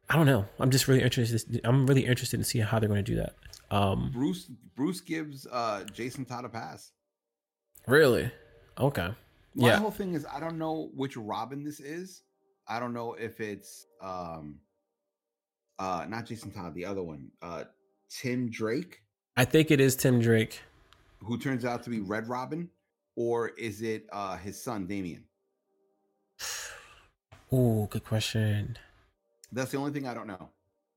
[0.10, 0.46] I don't know.
[0.60, 1.62] I'm just really interested.
[1.64, 3.36] I'm really interested in seeing how they're going to do that.
[3.72, 6.92] Um, Bruce Bruce gives uh, Jason Todd a pass.
[7.88, 8.32] Really?
[8.80, 9.10] Okay.
[9.56, 9.78] My yeah.
[9.78, 12.24] whole thing is I don't know which Robin this is.
[12.68, 14.60] I don't know if it's um
[15.80, 17.64] uh not Jason Todd, the other one, uh
[18.10, 19.02] Tim Drake.
[19.38, 20.62] I think it is Tim Drake.
[21.24, 22.70] Who turns out to be Red Robin,
[23.16, 25.26] or is it uh his son Damian?
[27.52, 28.78] Oh, good question.
[29.52, 30.50] That's the only thing I don't know.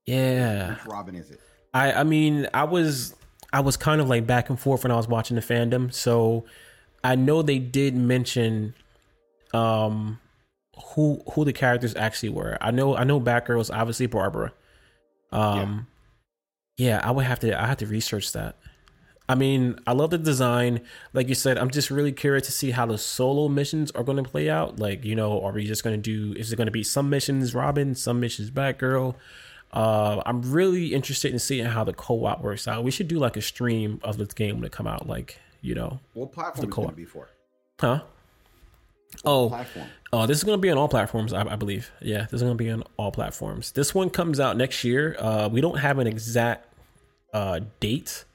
[0.05, 0.69] Yeah.
[0.69, 1.39] Which Robin is it?
[1.73, 3.15] I I mean, I was
[3.51, 5.93] I was kind of like back and forth when I was watching the fandom.
[5.93, 6.45] So
[7.03, 8.73] I know they did mention
[9.53, 10.19] um
[10.95, 12.57] who who the characters actually were.
[12.61, 14.53] I know I know Batgirl was obviously Barbara.
[15.31, 15.87] Um
[16.77, 16.89] yeah.
[16.89, 18.57] yeah, I would have to I have to research that.
[19.29, 20.81] I mean, I love the design.
[21.13, 24.21] Like you said, I'm just really curious to see how the solo missions are going
[24.21, 24.79] to play out.
[24.79, 27.09] Like, you know, are we just going to do, is it going to be some
[27.09, 29.15] missions Robin, some missions Batgirl?
[29.73, 32.83] Uh, I'm really interested in seeing how the co-op works out.
[32.83, 35.73] We should do like a stream of this game when it come out, like you
[35.73, 35.99] know.
[36.13, 36.91] What platform the co-op.
[36.91, 37.29] is before?
[37.79, 38.01] Huh?
[39.25, 39.87] oh, platform?
[40.11, 41.91] oh, this is going to be on all platforms, I, I, believe.
[42.01, 43.71] Yeah, this is going to be on all platforms.
[43.71, 45.15] This one comes out next year.
[45.19, 46.67] Uh, we don't have an exact
[47.33, 48.25] uh, date,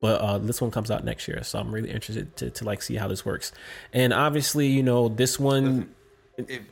[0.00, 2.82] but uh, this one comes out next year, so I'm really interested to, to like
[2.82, 3.52] see how this works.
[3.92, 5.94] And obviously, you know, this one.
[6.36, 6.62] If,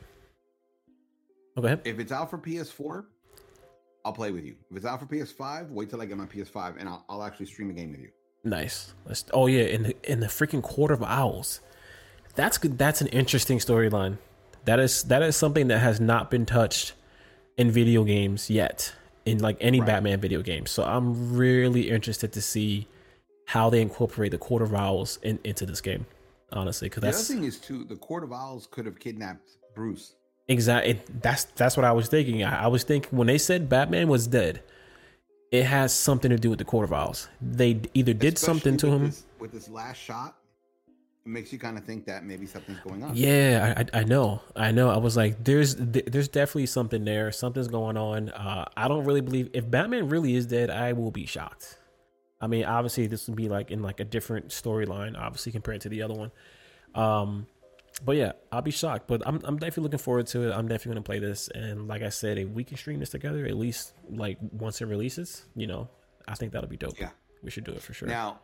[1.57, 1.81] oh, go ahead.
[1.83, 3.05] If it's out for PS4,
[4.07, 4.55] I'll play with you.
[4.71, 7.47] If it's out for PS5, wait till I get my PS5 and I'll, I'll actually
[7.47, 8.07] stream a game with you.
[8.45, 8.93] Nice.
[9.05, 11.59] Let's, oh yeah, in the in the freaking Court of Owls.
[12.33, 12.77] That's good.
[12.77, 14.17] That's an interesting storyline.
[14.63, 16.93] That is that is something that has not been touched
[17.57, 18.93] in video games yet,
[19.25, 19.87] in like any right.
[19.87, 20.67] Batman video game.
[20.67, 22.87] So I'm really interested to see
[23.47, 26.05] how they incorporate the Court of Owls in, into this game.
[26.53, 29.57] Honestly, because that's the other thing is too, the Court of Owls could have kidnapped
[29.75, 30.13] Bruce.
[30.47, 31.01] Exactly.
[31.21, 32.43] That's that's what I was thinking.
[32.43, 34.63] I, I, was thinking when they said Batman was dead,
[35.51, 37.27] it has something to do with the Court of Owls.
[37.41, 40.37] They either did Especially something to him this, with this last shot.
[41.25, 43.11] It makes you kind of think that maybe something's going on.
[43.13, 44.89] Yeah, I, I know, I know.
[44.89, 47.29] I was like, there's there's definitely something there.
[47.33, 48.29] Something's going on.
[48.29, 51.77] Uh, I don't really believe if Batman really is dead, I will be shocked.
[52.39, 55.89] I mean, obviously this would be like in like a different storyline, obviously compared to
[55.89, 56.31] the other one.
[56.95, 57.47] Um,
[58.03, 59.07] but yeah, I'll be shocked.
[59.07, 60.53] But I'm I'm definitely looking forward to it.
[60.53, 61.47] I'm definitely gonna play this.
[61.49, 64.85] And like I said, if we can stream this together, at least like once it
[64.85, 65.89] releases, you know,
[66.27, 66.99] I think that'll be dope.
[66.99, 67.09] Yeah,
[67.43, 68.07] we should do it for sure.
[68.07, 68.41] Now,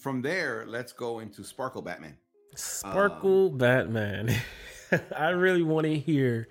[0.00, 2.16] from there, let's go into Sparkle Batman.
[2.54, 4.34] Sparkle um, Batman.
[5.16, 6.48] I really want to hear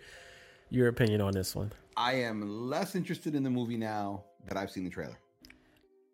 [0.69, 1.71] your opinion on this one.
[1.95, 5.19] I am less interested in the movie now that I've seen the trailer.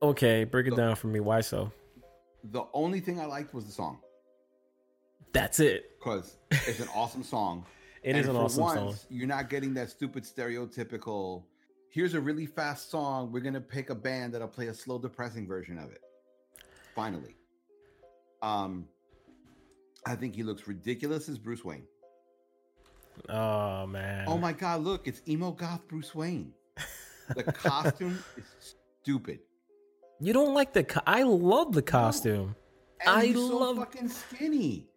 [0.01, 1.19] Okay, break it down for me.
[1.19, 1.71] Why so?
[2.43, 3.99] The only thing I liked was the song.
[5.37, 5.99] That's it.
[5.99, 7.65] Because it's an awesome song.
[8.03, 8.95] It and is an awesome once, song.
[9.09, 11.43] You're not getting that stupid stereotypical.
[11.89, 13.33] Here's a really fast song.
[13.33, 15.99] We're gonna pick a band that'll play a slow, depressing version of it.
[16.95, 17.35] Finally,
[18.41, 18.87] um,
[20.05, 21.87] I think he looks ridiculous as Bruce Wayne.
[23.27, 24.25] Oh man!
[24.27, 24.83] Oh my God!
[24.83, 26.53] Look, it's emo goth Bruce Wayne.
[27.35, 29.39] The costume is stupid.
[30.21, 30.83] You don't like the?
[30.83, 32.55] Co- I love the costume.
[33.05, 33.11] No.
[33.11, 34.87] I love so fucking skinny.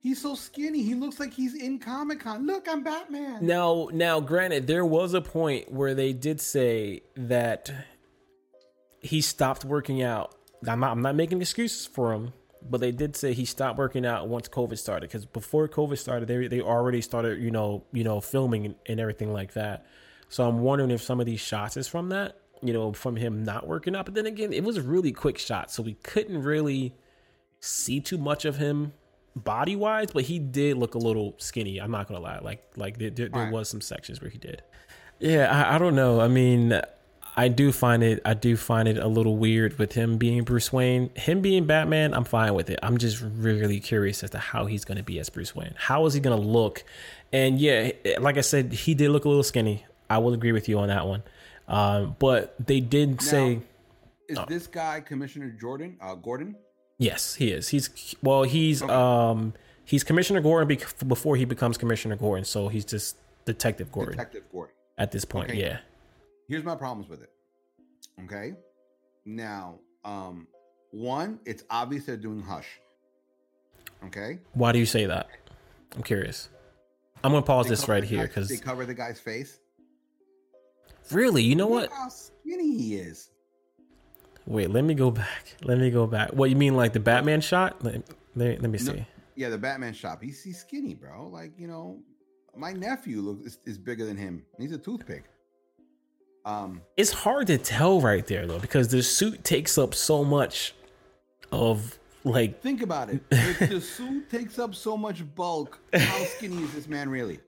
[0.00, 0.82] He's so skinny.
[0.82, 2.46] He looks like he's in Comic Con.
[2.46, 3.44] Look, I'm Batman.
[3.44, 7.70] Now, now, granted, there was a point where they did say that
[9.00, 10.34] he stopped working out.
[10.66, 12.32] I'm not, I'm not making excuses for him,
[12.62, 15.08] but they did say he stopped working out once COVID started.
[15.08, 19.00] Because before COVID started, they they already started, you know, you know, filming and, and
[19.00, 19.84] everything like that.
[20.28, 23.44] So I'm wondering if some of these shots is from that, you know, from him
[23.44, 24.04] not working out.
[24.04, 26.94] But then again, it was a really quick shot, so we couldn't really
[27.60, 28.92] see too much of him
[29.38, 31.78] body wise, but he did look a little skinny.
[31.78, 32.38] I'm not gonna lie.
[32.38, 34.62] Like like there, there, there was some sections where he did.
[35.18, 36.20] Yeah, I, I don't know.
[36.20, 36.80] I mean,
[37.36, 40.72] I do find it I do find it a little weird with him being Bruce
[40.72, 41.10] Wayne.
[41.14, 42.80] Him being Batman, I'm fine with it.
[42.82, 45.74] I'm just really curious as to how he's gonna be as Bruce Wayne.
[45.76, 46.82] How is he gonna look?
[47.32, 49.84] And yeah, like I said, he did look a little skinny.
[50.10, 51.22] I will agree with you on that one.
[51.68, 53.60] Um, but they did now, say,
[54.26, 54.44] "Is oh.
[54.48, 55.96] this guy Commissioner Jordan?
[56.00, 56.56] Uh, Gordon?"
[56.98, 57.68] Yes, he is.
[57.68, 58.92] He's well, he's okay.
[58.92, 64.12] um he's Commissioner Gordon be- before he becomes Commissioner Gordon, so he's just Detective Gordon.
[64.12, 64.74] Detective Gordon.
[64.98, 65.60] At this point, okay.
[65.60, 65.78] yeah.
[66.48, 67.30] Here's my problems with it.
[68.24, 68.54] Okay?
[69.24, 70.48] Now, um
[70.90, 72.66] one, it's obvious they're doing hush.
[74.06, 74.40] Okay?
[74.54, 75.28] Why do you say that?
[75.94, 76.48] I'm curious.
[77.22, 79.58] I'm going to pause they this right here cuz they cover the guy's face.
[81.10, 81.42] Really?
[81.42, 81.92] You know Look what?
[81.92, 83.30] How skinny he is.
[84.48, 85.56] Wait, let me go back.
[85.62, 86.32] Let me go back.
[86.32, 87.84] What you mean, like the Batman shot?
[87.84, 88.02] Let,
[88.34, 88.92] let, let me see.
[88.92, 89.04] No,
[89.36, 90.22] yeah, the Batman shot.
[90.22, 91.28] He's, he's skinny, bro.
[91.28, 91.98] Like you know,
[92.56, 94.42] my nephew looks is, is bigger than him.
[94.58, 95.24] He's a toothpick.
[96.46, 100.74] Um, it's hard to tell right there though because the suit takes up so much
[101.52, 102.62] of like.
[102.62, 103.20] Think about it.
[103.30, 107.38] if the suit takes up so much bulk, how skinny is this man really?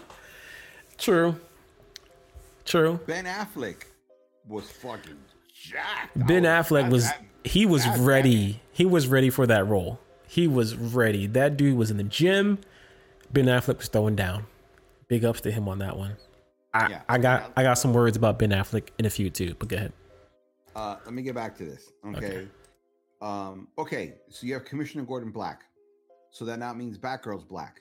[0.98, 1.34] True.
[2.66, 3.00] True.
[3.06, 3.84] Ben Affleck
[4.46, 5.16] was fucking
[6.16, 7.10] Ben Affleck was
[7.44, 8.60] he was ready.
[8.72, 10.00] He was ready for that role.
[10.26, 11.26] He was ready.
[11.26, 12.58] That dude was in the gym.
[13.32, 14.46] Ben Affleck was throwing down.
[15.08, 16.16] Big ups to him on that one.
[16.72, 19.54] I, yeah, I got I got some words about Ben Affleck in a few too,
[19.58, 19.92] but go ahead.
[20.74, 21.92] Uh, let me get back to this.
[22.04, 22.26] Okay.
[22.26, 22.48] Okay.
[23.22, 24.14] Um, okay.
[24.28, 25.62] So you have Commissioner Gordon Black.
[26.30, 27.80] So that now means Batgirl's black.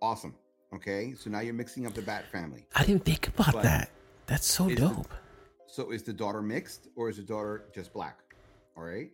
[0.00, 0.34] Awesome.
[0.74, 1.14] Okay.
[1.18, 2.66] So now you're mixing up the Bat family.
[2.74, 3.90] I didn't think about But that.
[4.26, 5.12] That's so dope.
[5.66, 8.20] So is the daughter mixed or is the daughter just black?
[8.76, 9.10] All right.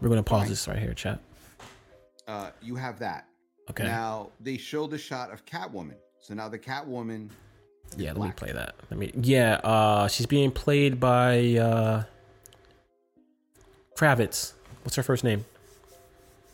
[0.00, 0.50] We're gonna pause fine.
[0.50, 1.20] this right here, chat.
[2.28, 3.26] Uh, you have that.
[3.70, 3.84] Okay.
[3.84, 5.96] Now they showed the shot of Catwoman.
[6.20, 7.30] So now the Catwoman.
[7.96, 8.74] yeah, let me play that.
[8.90, 9.12] Let me.
[9.14, 12.04] Yeah, uh, she's being played by uh,
[13.96, 14.52] Kravitz.
[14.82, 15.44] What's her first name?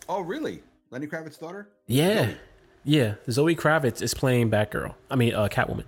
[0.08, 0.62] Oh, really?
[0.90, 1.68] Lenny Kravitz's daughter?
[1.86, 2.36] Yeah, Zoe.
[2.84, 3.14] yeah.
[3.30, 4.94] Zoe Kravitz is playing Batgirl.
[5.10, 5.84] I mean, uh, Catwoman.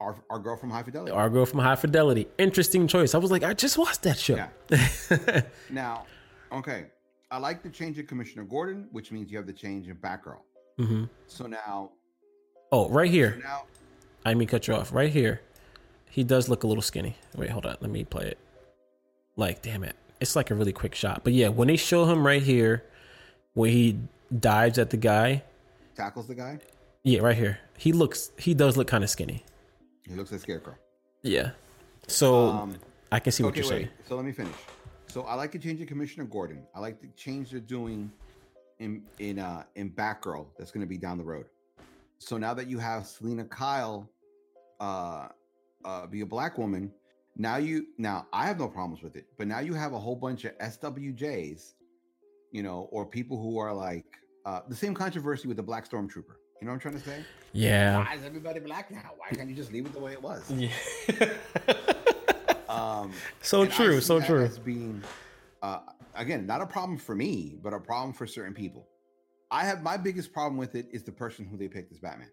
[0.00, 1.12] Our, our girl from High Fidelity.
[1.12, 2.26] Our girl from High Fidelity.
[2.38, 3.14] Interesting choice.
[3.14, 4.36] I was like, I just watched that show.
[4.70, 5.42] Yeah.
[5.70, 6.06] Now,
[6.50, 6.86] okay.
[7.30, 10.38] I like the change in Commissioner Gordon, which means you have the change in Batgirl.
[10.78, 11.90] hmm So now,
[12.72, 13.40] Oh, right so here.
[13.42, 13.64] now,
[14.24, 14.92] I mean, cut you off.
[14.92, 15.40] Right here.
[16.08, 17.16] He does look a little skinny.
[17.36, 17.76] Wait, hold on.
[17.80, 18.38] Let me play it.
[19.36, 19.96] Like, damn it.
[20.20, 21.22] It's like a really quick shot.
[21.24, 22.84] But yeah, when they show him right here,
[23.54, 23.98] where he
[24.38, 25.42] dives at the guy,
[25.94, 26.58] tackles the guy.
[27.04, 27.58] yeah, right here.
[27.78, 29.44] He looks, he does look kind of skinny.
[30.10, 30.74] He looks like Scarecrow.
[31.22, 31.52] Yeah.
[32.08, 32.76] So Um,
[33.12, 33.76] I can see what okay, you're wait.
[33.86, 33.88] saying.
[34.08, 34.54] So let me finish.
[35.06, 36.66] So I like the change in Commissioner Gordon.
[36.74, 38.10] I like the change they're doing
[38.80, 40.46] in in uh in Batgirl.
[40.58, 41.46] That's going to be down the road.
[42.18, 44.08] So now that you have Selina Kyle,
[44.80, 45.28] uh,
[45.84, 46.92] uh, be a black woman,
[47.36, 49.26] now you now I have no problems with it.
[49.38, 51.74] But now you have a whole bunch of SWJs,
[52.52, 54.06] you know, or people who are like
[54.44, 56.36] uh the same controversy with the Black Stormtrooper.
[56.60, 57.24] You know what I'm trying to say?
[57.52, 58.04] Yeah.
[58.04, 59.12] Why is everybody black now?
[59.16, 60.50] Why can't you just leave it the way it was?
[60.50, 60.70] Yeah.
[62.70, 64.00] Um, so true.
[64.00, 64.44] So true.
[64.44, 65.02] As being,
[65.60, 65.80] uh,
[66.14, 68.86] again, not a problem for me, but a problem for certain people.
[69.50, 72.30] I have my biggest problem with it is the person who they picked as Batman.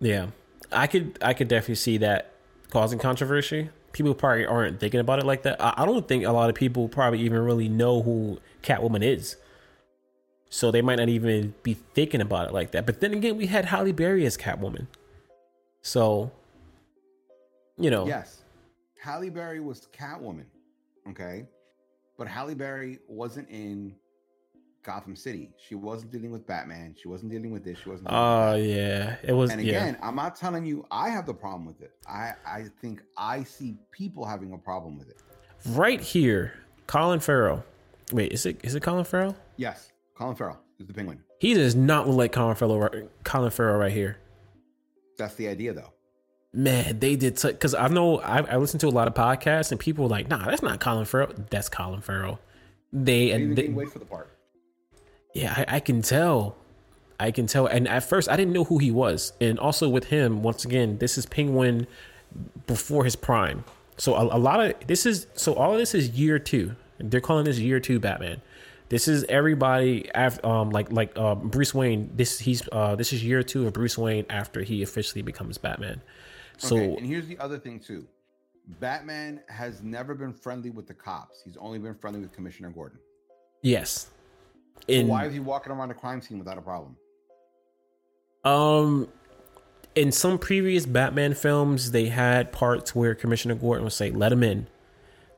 [0.00, 0.28] Yeah,
[0.72, 2.32] I could I could definitely see that
[2.70, 3.68] causing controversy.
[3.92, 5.60] People probably aren't thinking about it like that.
[5.60, 9.36] I, I don't think a lot of people probably even really know who Catwoman is,
[10.54, 12.86] so they might not even be thinking about it like that.
[12.86, 14.86] But then again, we had Halle Berry as Catwoman,
[15.82, 16.30] so
[17.76, 18.44] you know, Yes,
[19.00, 20.44] Halle Berry was Catwoman,
[21.10, 21.46] okay,
[22.16, 23.96] but Halle Berry wasn't in
[24.84, 25.50] Gotham City.
[25.58, 26.94] She wasn't dealing with Batman.
[27.02, 27.80] She wasn't dealing with this.
[27.82, 28.10] She wasn't.
[28.12, 29.50] Oh uh, yeah, it was.
[29.50, 31.94] and yeah, again, I'm not telling you I have the problem with it.
[32.06, 35.20] I I think I see people having a problem with it.
[35.70, 36.52] right here,
[36.86, 37.64] Colin Farrell.
[38.12, 39.34] Wait, is it is it Colin Farrell?
[39.56, 41.20] Yes, Colin Farrell is the Penguin.
[41.40, 42.78] He does not look like Colin Farrell.
[42.80, 44.18] right- Colin Farrell right here.
[45.18, 45.92] That's the idea, though.
[46.52, 49.80] Man, they did because I know I, I listen to a lot of podcasts and
[49.80, 51.32] people were like, "Nah, that's not Colin Farrell.
[51.50, 52.38] That's Colin Farrell."
[52.92, 54.30] They, They and they wait for the part.
[55.34, 56.54] yeah, I, I can tell,
[57.18, 57.66] I can tell.
[57.66, 59.32] And at first, I didn't know who he was.
[59.40, 61.88] And also with him, once again, this is Penguin
[62.68, 63.64] before his prime.
[63.96, 66.76] So a, a lot of this is so all of this is year two.
[66.98, 68.40] They're calling this year two Batman.
[68.94, 72.12] This is everybody after um like like uh, Bruce Wayne.
[72.14, 76.00] This he's uh this is year two of Bruce Wayne after he officially becomes Batman.
[76.58, 78.06] So okay, and here's the other thing too.
[78.78, 81.42] Batman has never been friendly with the cops.
[81.44, 83.00] He's only been friendly with Commissioner Gordon.
[83.62, 84.10] yes,
[84.88, 86.96] So why is he walking around a crime scene without a problem?
[88.44, 89.08] Um,
[89.96, 94.44] in some previous Batman films, they had parts where Commissioner Gordon would say, "Let him
[94.44, 94.68] in,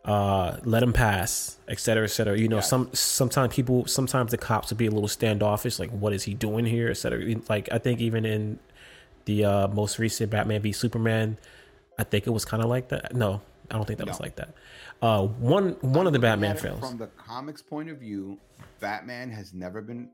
[0.07, 2.39] uh, let him pass," et cetera, et cetera.
[2.39, 2.71] You know, Yes.
[2.71, 6.33] some sometimes people, sometimes the cops would be a little standoffish, like, "What is he
[6.35, 7.23] doing here?" et cetera.
[7.49, 8.59] Like, I think even in
[9.27, 11.37] the uh, most recent Batman v Superman,
[11.99, 13.15] I think it was kind of like that.
[13.15, 14.55] No, I don't think that was like that.
[15.03, 16.89] Uh, one one of the Batman films.
[16.89, 18.39] From the comics point of view,
[18.81, 20.11] Batman has never been.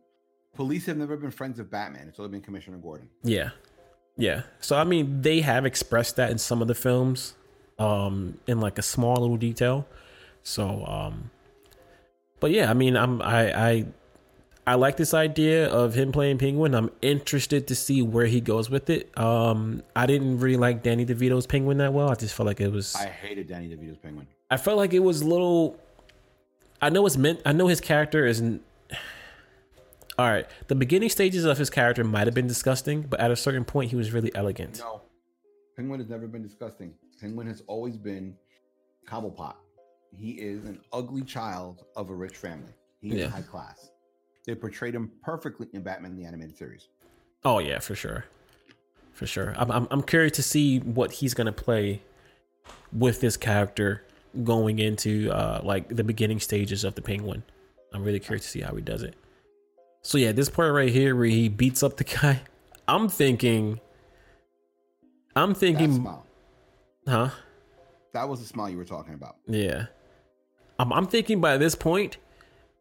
[0.54, 2.08] Police have never been friends of Batman.
[2.08, 3.08] It's only been Commissioner Gordon.
[3.22, 3.50] Yeah.
[4.16, 4.42] Yeah.
[4.60, 7.34] So I mean they have expressed that in some of the films
[7.82, 9.86] um in like a small little detail.
[10.42, 11.30] So um
[12.40, 13.86] but yeah, I mean I'm I I
[14.64, 16.74] I like this idea of him playing Penguin.
[16.74, 19.16] I'm interested to see where he goes with it.
[19.18, 22.10] Um I didn't really like Danny DeVito's Penguin that well.
[22.10, 24.26] I just felt like it was I hated Danny DeVito's Penguin.
[24.50, 25.80] I felt like it was a little.
[26.82, 27.40] I know it's meant.
[27.46, 28.60] I know his character isn't.
[30.18, 33.36] All right, the beginning stages of his character might have been disgusting, but at a
[33.36, 34.78] certain point, he was really elegant.
[34.80, 35.00] No,
[35.74, 36.92] Penguin has never been disgusting.
[37.22, 38.34] Penguin has always been
[39.06, 39.54] Cobblepot.
[40.18, 42.72] He is an ugly child of a rich family.
[43.00, 43.28] He is Yeah.
[43.28, 43.92] high class.
[44.44, 46.88] They portrayed him perfectly in Batman the Animated Series.
[47.44, 48.24] Oh yeah, for sure,
[49.12, 49.54] for sure.
[49.56, 52.02] I'm I'm, I'm curious to see what he's gonna play
[52.92, 54.04] with this character
[54.42, 57.44] going into uh like the beginning stages of the Penguin.
[57.94, 59.14] I'm really curious to see how he does it.
[60.02, 62.42] So yeah, this part right here where he beats up the guy,
[62.88, 63.78] I'm thinking.
[65.36, 66.04] I'm thinking.
[67.06, 67.30] Huh?
[68.12, 69.36] That was the smile you were talking about.
[69.46, 69.86] Yeah.
[70.78, 72.16] I'm, I'm thinking by this point,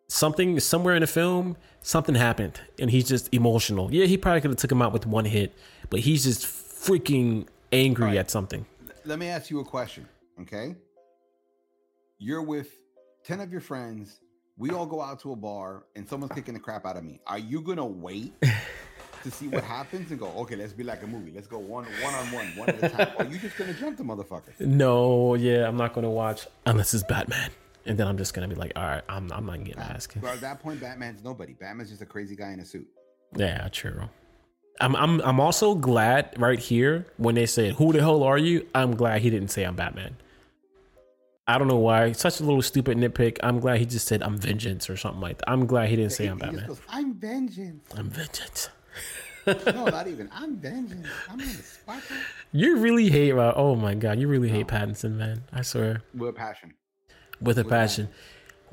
[0.08, 3.94] something somewhere in the film, something happened, and he's just emotional.
[3.94, 5.54] Yeah, he probably could have took him out with one hit,
[5.90, 8.18] but he's just freaking angry Right.
[8.18, 8.66] at something.
[9.06, 10.08] Let me ask you a question,
[10.42, 10.76] okay?
[12.20, 12.70] You're with
[13.24, 14.20] 10 of your friends.
[14.58, 17.20] We all go out to a bar and someone's kicking the crap out of me.
[17.26, 18.34] Are you to wait
[19.24, 21.32] to see what happens and go, okay, let's be like a movie.
[21.34, 23.08] Let's go one one on one, one at a time.
[23.18, 24.60] Or are you just to jump the motherfucker?
[24.60, 27.52] No, yeah, I'm not gonna watch unless it's Batman,
[27.86, 30.20] and then I'm just gonna be like, all right, I'm I'm not getting asked.
[30.22, 31.54] But at that point, Batman's nobody.
[31.54, 32.88] Batman's just a crazy guy in a suit.
[33.36, 34.10] Yeah, true.
[34.80, 38.68] I'm I'm I'm also glad right here when they said, "Who the hell are you?"
[38.74, 40.16] I'm glad he didn't say I'm Batman.
[41.48, 42.14] I don't know why.
[42.14, 43.38] Such a little stupid nitpick.
[43.44, 45.50] I'm glad he just said I'm vengeance or something like that.
[45.50, 46.68] I'm glad he didn't say He- I'm he Batman.
[46.68, 47.84] goes, I'm vengeance.
[47.96, 48.70] I'm vengeance.
[49.66, 50.30] No, not even.
[50.32, 51.08] I'm vengeance.
[51.30, 52.02] I'm in the spot
[52.52, 53.32] You really hate.
[53.34, 55.44] uh, Oh my god, you really hate Pattinson, man.
[55.52, 56.74] I swear, with a passion.
[57.42, 58.10] with a With passion.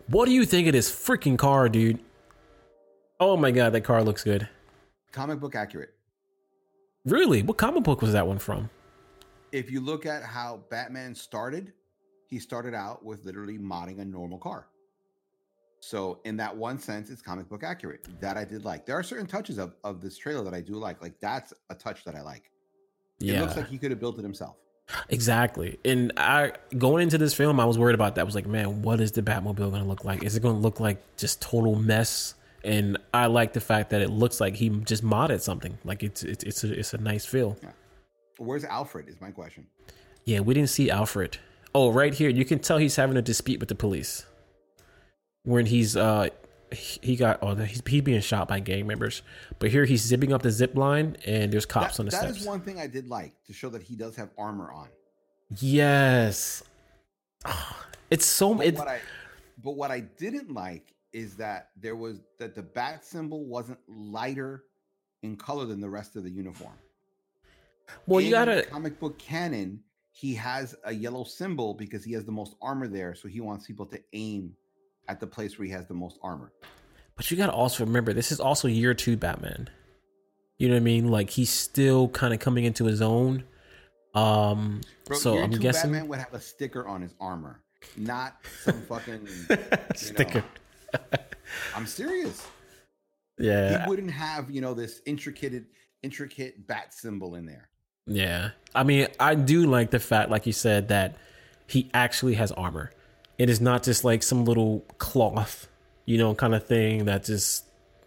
[0.08, 2.00] What do you think of this freaking car, dude?
[3.20, 4.48] Oh my god, that car looks good.
[5.12, 5.90] Comic book accurate.
[7.04, 7.42] Really?
[7.42, 8.70] What comic book was that one from?
[9.50, 11.72] if you look at how Batman started,
[12.26, 14.66] he started out with literally modding a normal car.
[15.80, 18.06] So in that one sense, it's comic book accurate.
[18.20, 18.86] That I did like.
[18.86, 21.00] There are certain touches of, of this trailer that I do like.
[21.02, 22.50] Like that's a touch that I like.
[23.26, 24.56] It Yeah, looks like he could have built it himself.
[25.08, 25.78] exactly.
[25.84, 28.22] And I going into this film, I was worried about that.
[28.22, 30.22] I was like, man, what is the Batmobile going to look like?
[30.24, 32.34] Is it going to look like just total mess?
[32.64, 35.78] And I like the fact that it looks like he just modded something.
[35.84, 37.56] Like it's it's it's a, it's a nice feel.
[38.38, 39.08] Where's Alfred?
[39.08, 39.66] Is my question.
[40.24, 41.38] Yeah, we didn't see Alfred.
[41.74, 44.24] Oh, right here, you can tell he's having a dispute with the police.
[45.48, 46.28] When he's uh
[46.70, 49.22] he got oh he's, he's being shot by gang members,
[49.58, 52.20] but here he's zipping up the zip line and there's cops That- on the that
[52.24, 52.40] steps.
[52.42, 54.88] is one thing I did like to show that he does have armor on.
[55.58, 56.62] Yes,
[58.10, 59.00] it's so But it, what I
[59.64, 64.64] but what I didn't like is that there was that the bat symbol wasn't lighter
[65.22, 66.74] in color than the rest of the uniform.
[68.06, 68.20] well.
[68.20, 69.80] You gotta comic book canon,
[70.12, 73.66] he has a yellow symbol because he has the most armor there, so he wants
[73.66, 74.52] people to aim
[75.08, 76.52] at the place where he has the most armor.
[77.16, 79.68] But you gotta also remember this is also year two Batman.
[80.58, 81.08] You know what I mean?
[81.10, 83.44] Like he's still kind of coming into his own.
[84.14, 87.62] Um, Bro, so I'm guessing Batman would have a sticker on his armor,
[87.96, 89.26] not some fucking
[89.94, 90.44] sticker.
[90.92, 91.18] know,
[91.74, 92.46] I'm serious.
[93.38, 95.64] Yeah, He wouldn't have you know this intricate,
[96.02, 97.68] intricate bat symbol in there.
[98.08, 98.50] Yeah.
[98.74, 101.16] I mean, I do like the fact, like you said, that
[101.66, 102.90] he actually has armor.
[103.38, 105.68] It is not just like some little cloth,
[106.06, 107.64] you know, kind of thing that just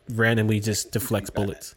[0.10, 1.76] randomly just deflects bullets.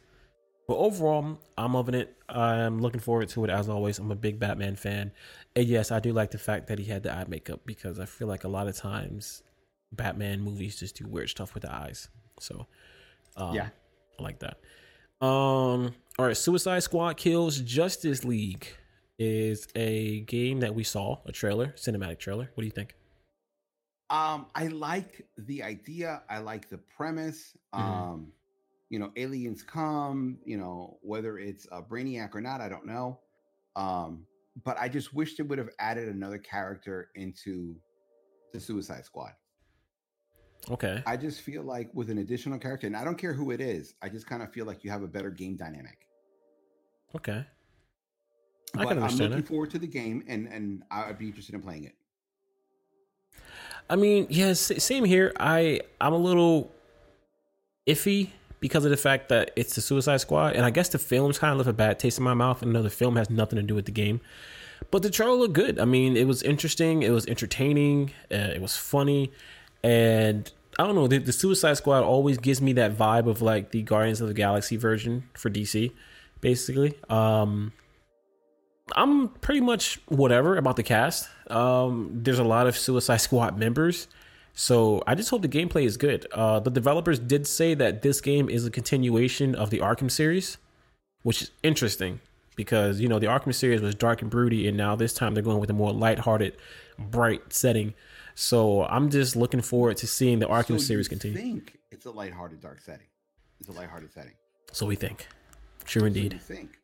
[0.67, 2.17] But overall, I'm loving it.
[2.29, 3.99] I'm looking forward to it as always.
[3.99, 5.13] I'm a big Batman fan.
[5.55, 8.07] And yes, I do like the fact that he had the eye makeup because I
[8.07, 9.43] feel like a lot of times
[9.93, 12.09] Batman movies just do weird stuff with the eyes.
[12.41, 12.67] So,
[13.37, 13.69] um, Yeah.
[14.19, 14.59] I like that.
[15.25, 18.67] Um, all right, Suicide Squad Kills Justice League
[19.19, 22.51] is a game that we saw a trailer, cinematic trailer.
[22.55, 22.95] What do you think?
[24.11, 26.23] Um, I like the idea.
[26.29, 27.57] I like the premise.
[27.75, 27.79] Mhm.
[27.79, 28.33] Um,
[28.91, 30.39] you know, aliens come.
[30.45, 33.21] You know, whether it's a Brainiac or not, I don't know.
[33.77, 34.27] Um,
[34.63, 37.81] but I just wish they would have added another character into
[38.53, 39.33] the Suicide Squad.
[40.71, 41.03] Okay.
[41.07, 43.95] I just feel like with an additional character, and I don't care who it is,
[44.01, 46.09] I just kind of feel like you have a better game dynamic.
[47.15, 47.45] Okay.
[48.77, 49.49] I But can I'm looking it.
[49.49, 51.97] forward to the game, and and I'd be interested in playing it.
[53.89, 55.33] I mean, yes, same here.
[55.39, 56.73] I I'm a little
[57.87, 58.31] iffy
[58.61, 61.53] because of the fact that it's the Suicide Squad, and I guess the film's kind
[61.53, 62.63] of left a bad taste in my mouth.
[62.63, 64.21] And the film has nothing to do with the game,
[64.91, 65.79] but the trailer looked good.
[65.79, 69.33] I mean, it was interesting, it was entertaining, uh, it was funny,
[69.83, 71.07] and I don't know.
[71.07, 74.35] The, the Suicide Squad always gives me that vibe of like the Guardians of the
[74.35, 75.93] Galaxy version for DC,
[76.41, 76.95] basically.
[77.09, 77.73] Um,
[78.95, 81.29] I'm pretty much whatever about the cast.
[81.51, 84.09] Um, there's a lot of Suicide Squad members,
[84.53, 86.27] so I just hope the gameplay is good.
[86.33, 90.59] Uh, the developers did say that this game is a continuation of the Arkham series,
[91.23, 92.21] which is interesting
[92.57, 95.43] because you know the Arkham series was dark and broody, and now this time they're
[95.43, 96.57] going with a more lighthearted,
[96.99, 97.95] bright setting.
[98.35, 101.39] So I'm just looking forward to seeing the Arkham So series continue.
[101.39, 103.07] Think it's a lighthearted dark setting.
[103.61, 104.33] It's a lighthearted setting.
[104.73, 105.27] So we think,
[105.87, 106.41] sure So indeed.
[106.43, 106.79] think.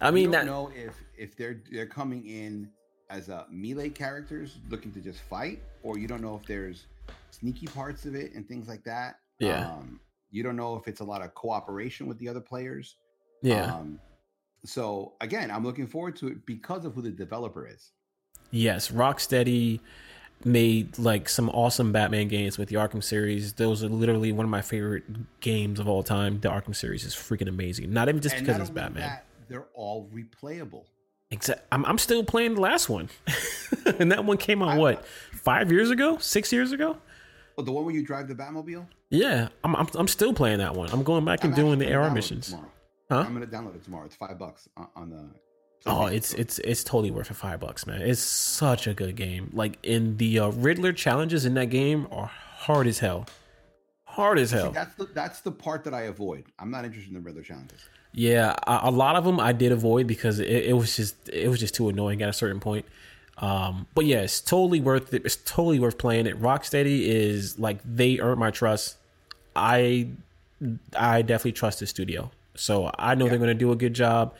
[0.00, 0.46] I mean don't that.
[0.46, 2.70] know if if they're they're coming in
[3.10, 6.86] as a melee characters looking to just fight, or you don't know if there's
[7.30, 9.16] sneaky parts of it and things like that.
[9.38, 9.68] Yeah.
[9.68, 12.96] Um, you don't know if it's a lot of cooperation with the other players.
[13.42, 13.74] Yeah.
[13.74, 13.98] Um,
[14.64, 17.90] so again, I'm looking forward to it because of who the developer is.
[18.52, 19.80] Yes, Rocksteady
[20.44, 23.54] made like some awesome Batman games with the Arkham series.
[23.54, 26.40] Those are literally one of my favorite games of all time.
[26.40, 27.92] The Arkham series is freaking amazing.
[27.92, 29.02] Not even just And because it's Batman.
[29.02, 30.84] that, they're all replayable.
[31.32, 33.08] Except I'm, I'm still playing the last one,
[33.98, 36.96] and that one came out I- what five years ago, six years ago.
[37.58, 38.86] Oh, the one where you drive the Batmobile?
[39.10, 40.88] Yeah, I'm, I'm I'm still playing that one.
[40.90, 42.48] I'm going back and I'm doing the AR missions.
[42.48, 42.70] tomorrow.
[43.10, 43.18] Huh?
[43.26, 44.06] I'm gonna download it tomorrow.
[44.06, 45.28] It's five bucks on, the.
[45.86, 47.34] Oh, it's it's it's totally worth it.
[47.34, 48.02] Five bucks, man.
[48.02, 49.50] It's such a good game.
[49.52, 52.26] Like in the uh, Riddler challenges in that game are
[52.56, 53.26] hard as hell.
[54.04, 54.72] Hard as See, hell.
[54.72, 56.44] that's the that's the part that I avoid.
[56.58, 57.80] I'm not interested in the Riddler challenges.
[58.12, 61.48] Yeah, a, a lot of them I did avoid because it, it was just it
[61.48, 62.84] was just too annoying at a certain point.
[63.38, 65.24] Um, but yeah, it's totally worth it.
[65.24, 66.40] It's totally worth playing it.
[66.40, 68.96] Rocksteady is like they earned my trust.
[69.56, 70.08] I
[70.96, 74.34] I definitely trust the studio, so I know they're going to do a good job.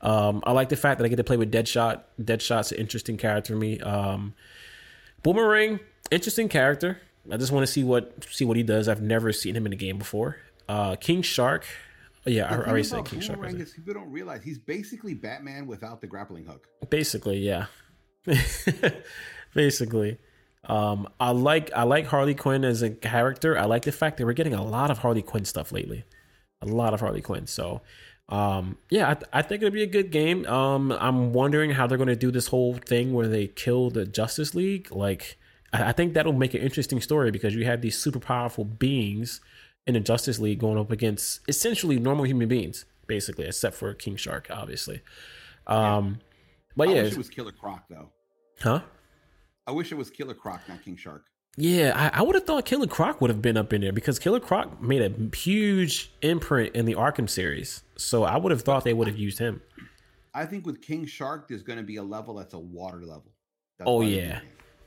[0.00, 2.00] Um, I like the fact that I get to play with Deadshot.
[2.20, 3.78] Deadshot's an interesting character to me.
[3.80, 4.34] Um,
[5.22, 7.00] Boomerang, interesting character.
[7.30, 8.88] I just want to see what see what he does.
[8.88, 10.38] I've never seen him in a game before.
[10.68, 11.66] Uh, King Shark.
[12.26, 13.38] Yeah, I, I The thing already said King Shark.
[13.38, 13.62] was Boomerang it.
[13.62, 16.66] is people don't realize he's basically Batman without the grappling hook.
[16.90, 17.66] Basically, yeah.
[19.54, 20.18] Basically.
[20.64, 23.58] Um, I like I like Harley Quinn as a character.
[23.58, 26.04] I like the fact that we're getting a lot of Harley Quinn stuff lately.
[26.60, 27.46] A lot of Harley Quinn.
[27.46, 27.80] So
[28.30, 30.46] um, yeah, I, I think it'll be a good game.
[30.46, 34.06] Um, I'm wondering how they're going to do this whole thing where they kill the
[34.06, 34.92] Justice League.
[34.92, 35.36] Like,
[35.72, 39.40] I, I think that'll make an interesting story because you have these super powerful beings
[39.86, 44.16] in the Justice League going up against essentially normal human beings, basically, except for King
[44.16, 45.02] Shark, obviously.
[45.66, 46.20] Um,
[46.76, 48.10] but I yeah, wish it was Killer Croc though.
[48.60, 48.80] huh?
[49.66, 51.26] I wish it was Killer Croc, not King Shark.
[51.56, 54.18] Yeah, I, I would have thought Killer Croc would have been up in there because
[54.18, 57.82] Killer Croc made a huge imprint in the Arkham series.
[57.96, 59.60] So I would have thought they would have used him.
[60.32, 63.32] I think with King Shark, there's going to be a level that's a water level.
[63.78, 64.40] That's Oh, yeah.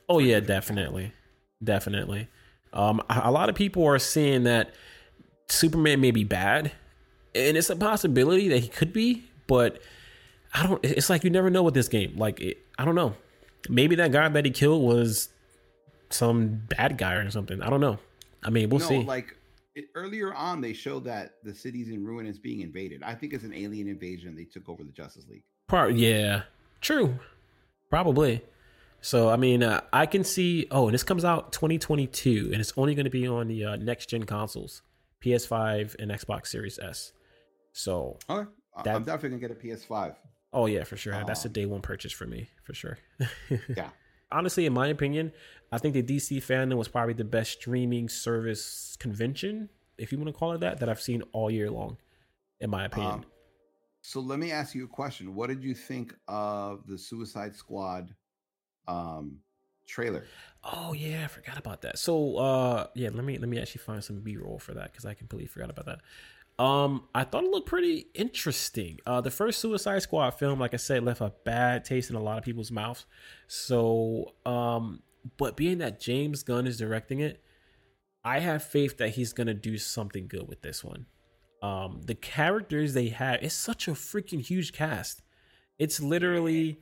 [0.10, 1.14] Oh yeah, definitely,
[1.64, 2.28] definitely.
[2.74, 4.74] Um, a lot of people are saying that
[5.48, 6.72] Superman may be bad,
[7.36, 9.82] and it's a possibility that he could be, but
[10.54, 10.84] I don't.
[10.84, 12.18] It's like you never know with this game.
[12.18, 13.16] Like it, I don't know.
[13.70, 15.30] Maybe that guy that he killed was
[16.10, 17.62] some bad guy or something.
[17.62, 18.00] I don't know.
[18.44, 19.04] I mean, we'll no, see.
[19.04, 19.36] like
[19.76, 23.04] it, earlier on, they showed that the city's in ruin is being invaded.
[23.04, 24.36] I think it's an alien invasion.
[24.36, 25.44] They took over the Justice League.
[25.68, 26.44] Part yeah,
[26.82, 27.18] true,
[27.90, 28.42] probably.
[29.06, 30.66] So I mean, uh, I can see.
[30.72, 33.76] Oh, and this comes out 2022, and it's only going to be on the uh,
[33.76, 34.82] next gen consoles,
[35.24, 37.12] PS5 and Xbox Series S.
[37.74, 38.50] So, Okay,
[38.86, 40.16] That- I'm definitely gonna get a PS5.
[40.54, 42.98] oh yeah, for sure, that's a Um, day one purchase for me, for sure.
[43.76, 43.90] Yeah.
[44.32, 45.32] Honestly, in my opinion,
[45.72, 50.30] I think the DC fandom was probably the best streaming service convention, if you want
[50.30, 51.98] to call it that, that I've seen all year long.
[52.60, 53.26] In my opinion, Um,
[54.02, 55.36] so let me ask you a question.
[55.36, 58.16] What did you think of the Suicide Squad
[58.88, 59.40] um,
[59.88, 60.26] trailer?
[60.64, 62.00] Oh yeah, I forgot about that.
[62.00, 65.06] So uh yeah, let me let me actually find some B roll for that because
[65.06, 66.00] I completely forgot about that.
[66.64, 69.00] Um, I thought it looked pretty interesting.
[69.08, 72.22] Uh, the first Suicide Squad film, like I said, left a bad taste in a
[72.22, 73.08] lot of people's mouths.
[73.48, 75.02] So, um,
[75.38, 77.44] but being that James Gunn is directing it,
[78.24, 81.08] I have faith that he's gonna do something good with this one.
[81.64, 85.24] Um, the characters they have, it's such a freaking huge cast.
[85.80, 86.80] It's literally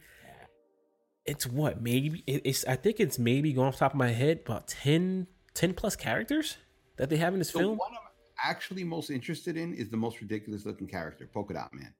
[1.31, 4.41] it's what maybe it's i think it's maybe going off the top of my head
[4.45, 6.57] about 10 10 plus characters
[6.97, 8.07] that they have in this film one I'm
[8.43, 11.93] actually most interested in is the most ridiculous looking character, Polka Dot Man.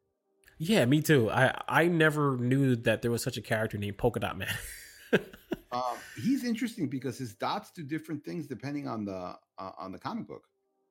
[0.57, 4.19] yeah me too i i never knew that there was such a character named polka
[4.19, 4.53] dot man
[5.71, 9.99] Um, he's interesting because his dots do different things depending on the uh, on the
[9.99, 10.43] comic book.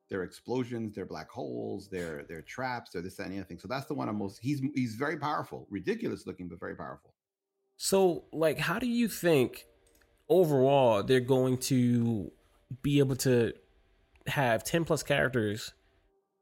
[0.09, 3.59] They're explosions, they're black holes, they're they're traps, they're this that, and the other thing.
[3.59, 4.39] So that's the one I'm most.
[4.41, 7.15] He's he's very powerful, ridiculous looking, but very powerful.
[7.83, 9.65] So like how do you think
[10.29, 12.31] overall they're going to
[12.83, 13.55] be able to
[14.27, 15.73] have 10 plus characters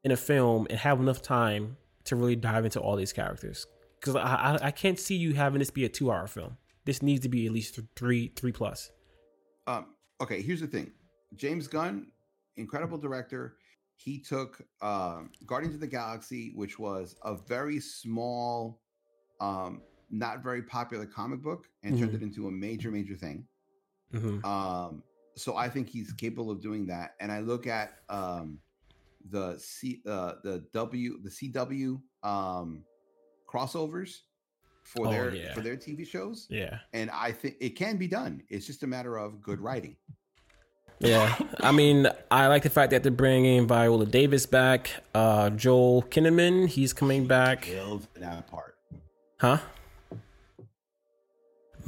[0.03, 3.65] in a film and have enough time to really dive into all these characters
[4.01, 7.01] because I, I i can't see you having this be a two hour film this
[7.01, 8.91] needs to be at least three three plus
[9.65, 9.85] Um,
[10.19, 10.91] okay, here's the thing.
[11.35, 12.07] James Gunn,
[12.57, 13.55] incredible director.
[13.95, 18.81] He took um, Guardians of the Galaxy, which was a very small,
[19.39, 19.81] um,
[20.11, 22.15] not very popular comic book, and turned Mhm.
[22.15, 23.45] it into a major, major thing.
[24.11, 25.03] hmm Um,
[25.35, 27.15] so I think he's capable of doing that.
[27.19, 28.59] And I look at um,
[29.29, 32.83] the C, uh, the W, the CW um,
[33.47, 34.21] crossovers
[34.83, 35.53] for Oh, their yeah.
[35.53, 38.41] for their TV shows, yeah and I think it can be done.
[38.49, 39.95] It's just a matter of good writing.
[40.99, 44.89] Yeah, I mean, I like the fact that they're bringing Viola Davis back.
[45.13, 47.61] Uh, Joel Kinnaman, he's coming back.
[47.61, 48.75] Killed that part.
[49.39, 49.59] Huh?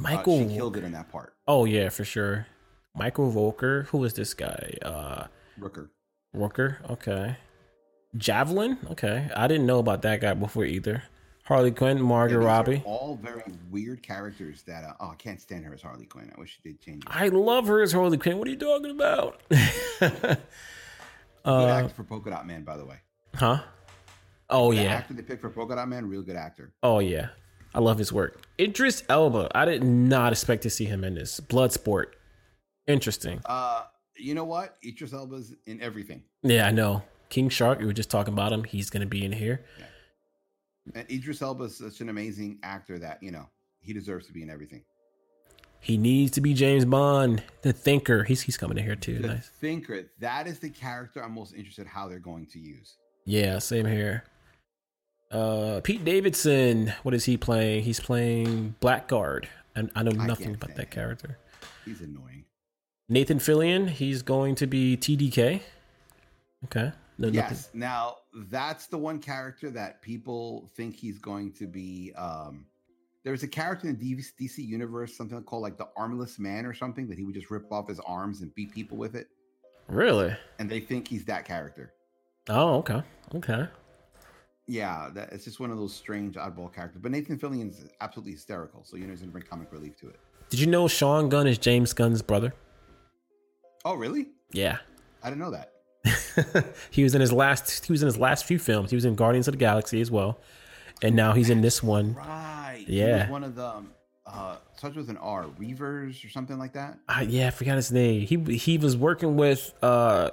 [0.04, 1.34] Uh, Michael, she killed it in that part.
[1.46, 2.46] Oh yeah, for sure.
[2.94, 3.86] Michael Rooker.
[3.86, 4.74] Who is this guy?
[4.82, 5.26] Uh,
[5.58, 5.88] Rooker.
[6.36, 6.76] Rooker.
[6.90, 7.36] Okay.
[8.16, 8.78] Javelin.
[8.90, 11.04] Okay, I didn't know about that guy before either.
[11.44, 12.82] Harley Quinn, Margot Yeah, Robbie.
[12.84, 14.84] all very weird characters that.
[14.84, 16.30] Uh, oh, I can't stand her as Harley Quinn.
[16.36, 17.04] I wish she did change.
[17.04, 17.10] It.
[17.10, 18.38] I love her as Harley Quinn.
[18.38, 19.40] What are you talking about?
[20.00, 20.38] Good
[21.44, 22.96] uh, actor for Polka Dot Man, by the way.
[23.34, 23.58] huh?
[24.50, 24.94] Oh The yeah.
[24.94, 26.72] actor they picked for Polka Dot Man, real good actor.
[26.82, 27.28] Oh yeah.
[27.74, 28.44] I love his work.
[28.60, 29.50] Idris Elba.
[29.54, 31.40] I did not expect to see him in this.
[31.40, 32.06] Bloodsport.
[32.86, 33.40] Interesting.
[33.46, 33.84] Uh,
[34.16, 34.76] you know what?
[34.84, 37.02] Idris Elba's in everything, Yeah, I know.
[37.30, 38.64] King Shark, we were just talking about him.
[38.64, 39.64] He's gonna be in here.
[40.94, 43.48] and Idris Elba's such an amazing actor that you know
[43.80, 44.82] he deserves to be in everything.
[45.80, 48.22] He needs to be James Bond, the thinker.
[48.24, 49.18] He's he's coming in here too.
[49.18, 49.48] The Nice.
[49.48, 50.10] thinker.
[50.20, 52.96] That is the character I'm most interested how they're going to use.
[53.24, 54.24] Yeah, same here.
[55.32, 57.82] Uh Pete Davidson, what is he playing?
[57.82, 59.48] He's playing Blackguard.
[59.74, 61.38] And I know nothing can't about that character.
[61.84, 62.44] He's annoying.
[63.08, 65.60] Nathan Fillion, he's going to be TDK.
[66.64, 66.92] Okay.
[67.18, 67.34] No, nothing.
[67.34, 67.70] Yes.
[67.72, 68.16] Now
[68.50, 72.12] that's the one character that people think he's going to be.
[72.16, 72.66] Um,
[73.24, 77.06] there's a character in the DC universe, something called like the Armless Man or something,
[77.08, 79.28] that he would just rip off his arms and beat people with it,
[79.86, 80.34] Really?
[80.58, 81.92] and they think he's that character.
[82.48, 83.00] Oh, okay.
[83.36, 83.68] Okay.
[84.68, 87.00] Yeah, that, it's just one of those strange oddball characters.
[87.02, 90.18] But Nathan Fillion's absolutely hysterical, so you know he's gonna bring comic relief to it.
[90.50, 92.54] Did you know Sean Gunn is James Gunn's brother?
[93.84, 94.28] Oh, really?
[94.52, 94.78] Yeah.
[95.22, 95.72] I didn't know that.
[96.90, 98.90] he was in his last he was in his last few films.
[98.90, 100.38] He was in Guardians of the Galaxy as well.
[101.02, 102.14] And now he's in this one.
[102.14, 102.84] Right.
[102.86, 103.22] He Yeah.
[103.22, 103.90] was one of the um,
[104.26, 106.98] uh, starts with an R, Reavers or something like that.
[107.08, 108.26] Uh, yeah, I forgot his name.
[108.26, 110.30] He he was working with uh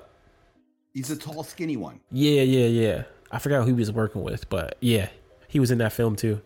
[0.93, 1.99] He's a tall, skinny one.
[2.11, 3.03] yeah, yeah, yeah.
[3.31, 5.09] I forgot who he was working with, but yeah,
[5.47, 6.41] he was in that film too.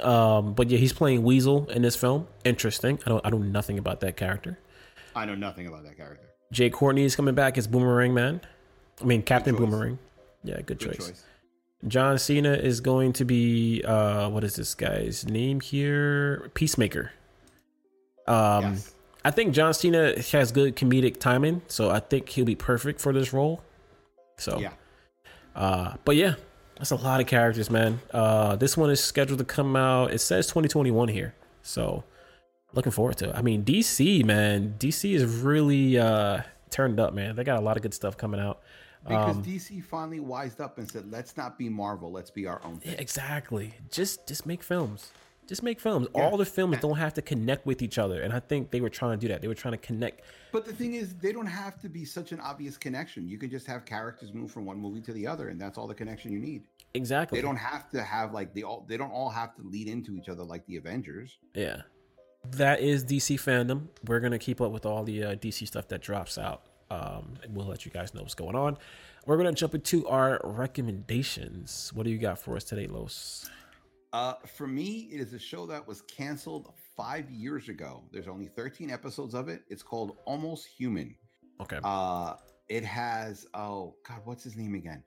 [0.00, 2.26] Um, but yeah, he's playing Weasel in this film.
[2.44, 2.98] Interesting.
[3.06, 4.58] I don't I know nothing about that character.
[5.14, 6.26] I know nothing about that character.
[6.52, 8.40] Jai Courtney is coming back as Boomerang Man.
[9.00, 9.56] I mean Captain.
[9.56, 9.98] Boomerang.
[10.44, 11.06] Yeah, good, Good choice.
[11.08, 11.24] choice.
[11.88, 16.50] John Cena is going to be uh what is this guy's name here?
[16.54, 17.12] Peacemaker.
[18.26, 18.92] Um yes.
[19.24, 23.12] I think John Cena has good comedic timing, so I think he'll be perfect for
[23.12, 23.60] this role.
[24.38, 24.72] So Yeah.
[25.56, 26.34] Uh but yeah,
[26.78, 28.00] that's a lot of characters, man.
[28.12, 30.12] Uh this one is scheduled to come out.
[30.12, 31.34] It says 2021 here.
[31.62, 32.04] So
[32.74, 33.34] looking forward to it.
[33.34, 34.76] I mean, DC, man.
[34.78, 37.34] DC is really uh turned up, man.
[37.36, 38.60] They got a lot of good stuff coming out.
[39.08, 42.10] Because Um, DC finally wised up and said, "Let's not be Marvel.
[42.10, 43.74] Let's be our own Yeah, thing." exactly.
[43.90, 45.12] Just just make films.
[45.46, 46.08] Just make films.
[46.14, 46.22] Yeah.
[46.22, 48.22] All the films don't have to connect with each other.
[48.22, 49.40] And I think they were trying to do that.
[49.42, 50.22] They were trying to connect.
[50.52, 53.28] But the thing is, they don't have to be such an obvious connection.
[53.28, 55.86] You can just have characters move from one movie to the other, and that's all
[55.86, 56.64] the connection you need.
[56.94, 57.38] Exactly.
[57.38, 58.84] They don't have to have like they all.
[58.88, 61.38] They don't all have to lead into each other like the Avengers.
[61.54, 61.82] Yeah.
[62.52, 63.88] That is DC fandom.
[64.06, 66.62] We're going to keep up with all the uh, DC stuff that drops out.
[66.90, 68.78] Um, and we'll let you guys know what's going on.
[69.26, 71.90] We're going to jump into our recommendations.
[71.92, 73.50] What do you got for us today, Los?
[74.16, 78.02] Uh, for me, it is a show that was canceled five years ago.
[78.10, 79.64] There's only 13 episodes of it.
[79.68, 81.14] It's called Almost Human.
[81.60, 81.78] Okay.
[81.84, 82.36] Uh,
[82.70, 85.02] it has oh god, what's his name again?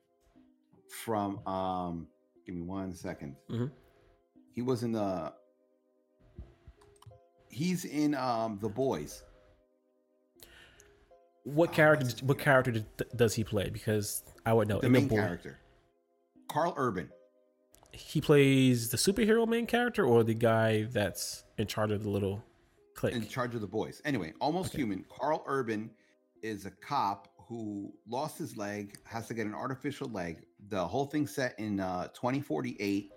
[1.04, 2.08] From um,
[2.46, 3.36] give me one second.
[3.50, 3.72] Mhm.
[4.54, 5.34] He was in the.
[7.50, 9.24] He's in um the boys.
[11.46, 12.26] what oh, character?
[12.26, 12.86] What character
[13.16, 13.72] does he play?
[13.72, 14.80] Because I would know.
[14.80, 15.60] The In the main boy, character,
[16.48, 17.10] Karl Urban.
[17.92, 22.44] He plays the superhero main character or the guy that's in charge of the little
[22.96, 23.16] clique.
[23.16, 24.02] in charge of the boys.
[24.06, 24.80] Anyway, almost Okay.
[24.84, 25.06] human.
[25.10, 25.90] Karl Urban
[26.42, 30.44] is a cop who lost his leg, has to get an artificial leg.
[30.70, 33.12] The whole thing set in uh, 2048,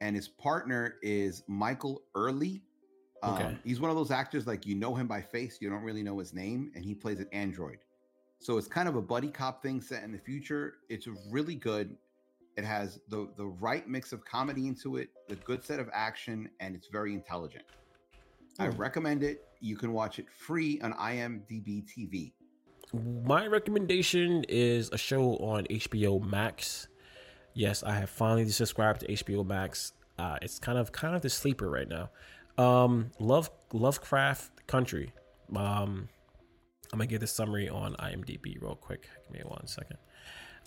[0.00, 2.60] and his partner is Michael Ealy.
[3.22, 3.56] Um, Okay.
[3.64, 6.18] He's one of those actors like you know him by face, you don't really know
[6.18, 7.78] his name, and he plays an android.
[8.40, 10.74] So it's kind of a buddy cop thing set in the future.
[10.90, 11.96] It's really good.
[12.56, 16.48] It has the the right mix of comedy into it, the good set of action,
[16.60, 17.64] and it's very intelligent.
[18.58, 18.76] I Hmm.
[18.76, 19.44] recommend it.
[19.60, 22.32] You can watch it free on IMDb TV.
[23.24, 26.86] My recommendation is a show on HBO Max.
[27.54, 29.92] Yes, I have finally subscribed to HBO Max.
[30.18, 32.10] Uh, it's kind of kind of the sleeper right now.
[32.56, 35.12] Um, Love Lovecraft Country.
[35.56, 36.08] Um,
[36.92, 39.08] I'm gonna get the summary on IMDb real quick.
[39.32, 39.98] Give me one second.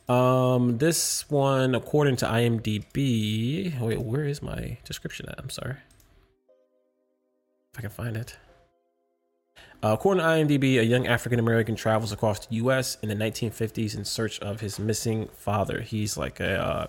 [0.09, 5.35] Um, this one, according to IMDb, wait, where is my description at?
[5.37, 5.75] I'm sorry.
[7.73, 8.37] If I can find it.
[9.83, 12.97] Uh, according to IMDb, a young African American travels across the U.S.
[13.03, 15.81] in the 1950s in search of his missing father.
[15.81, 16.87] He's like a uh,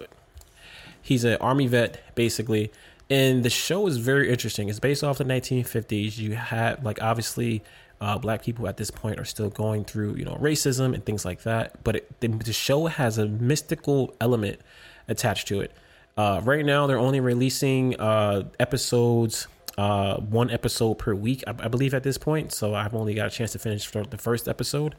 [1.03, 2.71] he's an army vet, basically,
[3.11, 4.69] And the show is very interesting.
[4.69, 6.17] It's based off the 1950s.
[6.17, 7.63] You had like obviously
[8.01, 11.25] uh, black people at this point are still going through you know racism and things
[11.25, 11.83] like that.
[11.85, 14.61] But it, the, show has a mystical element
[15.09, 15.73] attached to it.
[16.17, 19.47] Uh, right now, they're only releasing uh, episodes,
[19.77, 22.53] uh, one episode per week, I, I, believe, at this point.
[22.53, 24.95] So I've only got a chance to finish the first episode,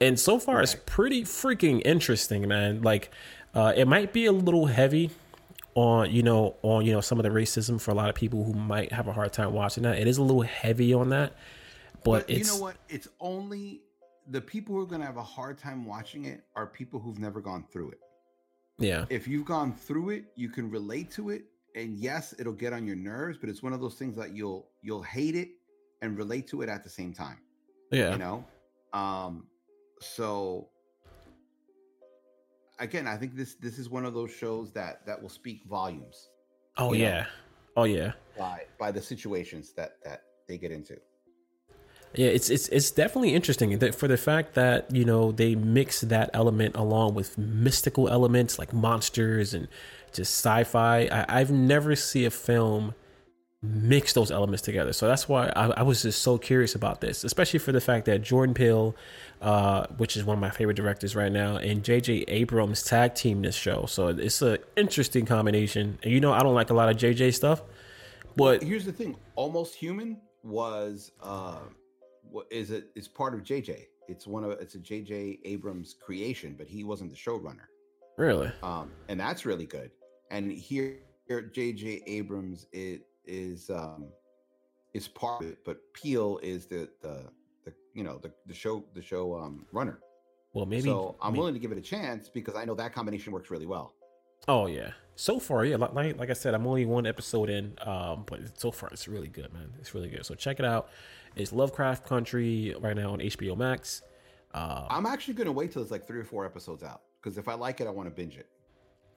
[0.00, 0.62] and so far right.
[0.62, 2.82] it's pretty freaking interesting, man.
[2.82, 3.10] Like,
[3.54, 5.10] uh, it might be a little heavy
[5.74, 8.44] on you know on you know some of the racism for a lot of people
[8.44, 9.98] who might have a hard time watching that.
[9.98, 11.32] It is a little heavy on that,
[12.04, 12.76] but, but you know what?
[12.88, 13.82] It's only
[14.28, 17.18] the people who are going to have a hard time watching it are people who've
[17.18, 17.98] never gone through it.
[18.78, 19.04] Yeah.
[19.10, 21.44] If you've gone through it, you can relate to it,
[21.74, 24.68] and yes, it'll get on your nerves, but it's one of those things that you'll
[24.82, 25.50] you'll hate it
[26.02, 27.38] and relate to it at the same time.
[27.90, 28.12] Yeah.
[28.12, 28.44] You know.
[28.92, 29.46] Um.
[30.00, 30.68] So
[32.78, 36.30] again, I think this this is one of those shows that that will speak volumes.
[36.78, 37.20] Oh yeah.
[37.20, 37.26] Know,
[37.76, 38.12] oh yeah.
[38.38, 40.96] By by the situations that that they get into.
[42.14, 46.00] Yeah, it's it's it's definitely interesting that for the fact that you know they mix
[46.00, 49.68] that element along with mystical elements like monsters and
[50.12, 51.08] just sci-fi.
[51.28, 52.94] I, have never see a film
[53.62, 54.92] mix those elements together.
[54.92, 58.06] So that's why I, I, was just so curious about this, especially for the fact
[58.06, 58.96] that Jordan Peele,
[59.42, 62.24] uh, which is one of my favorite directors right now, and J.J.
[62.28, 63.84] Abrams tag team this show.
[63.86, 65.98] So it's an interesting combination.
[66.02, 67.32] And you know, I don't like a lot of J.J.
[67.32, 67.62] stuff,
[68.36, 71.58] but here's the thing: Almost Human was uh,
[72.30, 72.90] what is it?
[72.94, 73.86] It's part of JJ.
[74.08, 77.66] It's one of it's a JJ Abrams creation, but he wasn't the showrunner.
[78.16, 78.50] Really?
[78.62, 79.90] Um, and that's really good.
[80.30, 84.08] And here, here JJ Abrams it is um
[84.94, 87.30] is part of it, but Peele is the the
[87.64, 90.00] the you know the the show the show um runner.
[90.52, 90.82] Well, maybe.
[90.82, 91.38] So I'm maybe.
[91.38, 93.94] willing to give it a chance because I know that combination works really well.
[94.48, 98.24] Oh yeah, so far yeah, like like I said, I'm only one episode in, um,
[98.26, 99.70] but so far it's really good, man.
[99.78, 100.24] It's really good.
[100.24, 100.88] So check it out.
[101.36, 104.02] It's Lovecraft Country right now on HBO Max.
[104.52, 107.48] Um, I'm actually gonna wait till it's like three or four episodes out because if
[107.48, 108.46] I like it, I want to binge it.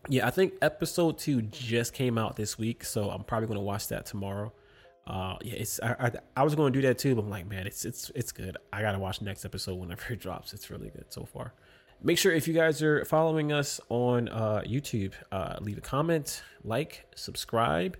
[0.09, 3.87] Yeah, I think episode two just came out this week, so I'm probably gonna watch
[3.87, 4.53] that tomorrow.
[5.05, 7.47] Uh, yeah, it's I, I, I was going to do that too, but I'm like,
[7.47, 8.57] man, it's it's it's good.
[8.71, 10.53] I gotta watch next episode whenever it drops.
[10.53, 11.53] It's really good so far.
[12.01, 16.43] Make sure if you guys are following us on uh, YouTube, uh, leave a comment,
[16.65, 17.95] like, subscribe.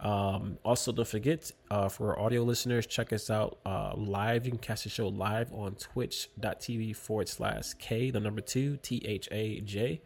[0.00, 4.44] Um, also, don't forget uh, for our audio listeners, check us out uh, live.
[4.44, 9.02] You can catch the show live on twitch.tv forward slash K, the number two, T
[9.04, 10.00] H A J.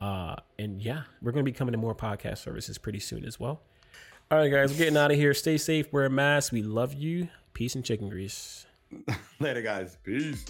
[0.00, 3.40] Uh, and yeah, we're going to be coming to more podcast services pretty soon as
[3.40, 3.62] well.
[4.30, 5.34] All right, guys, we're getting out of here.
[5.34, 6.52] Stay safe, wear a mask.
[6.52, 7.28] We love you.
[7.52, 8.66] Peace and chicken grease.
[9.40, 9.98] Later, guys.
[10.04, 10.44] Peace.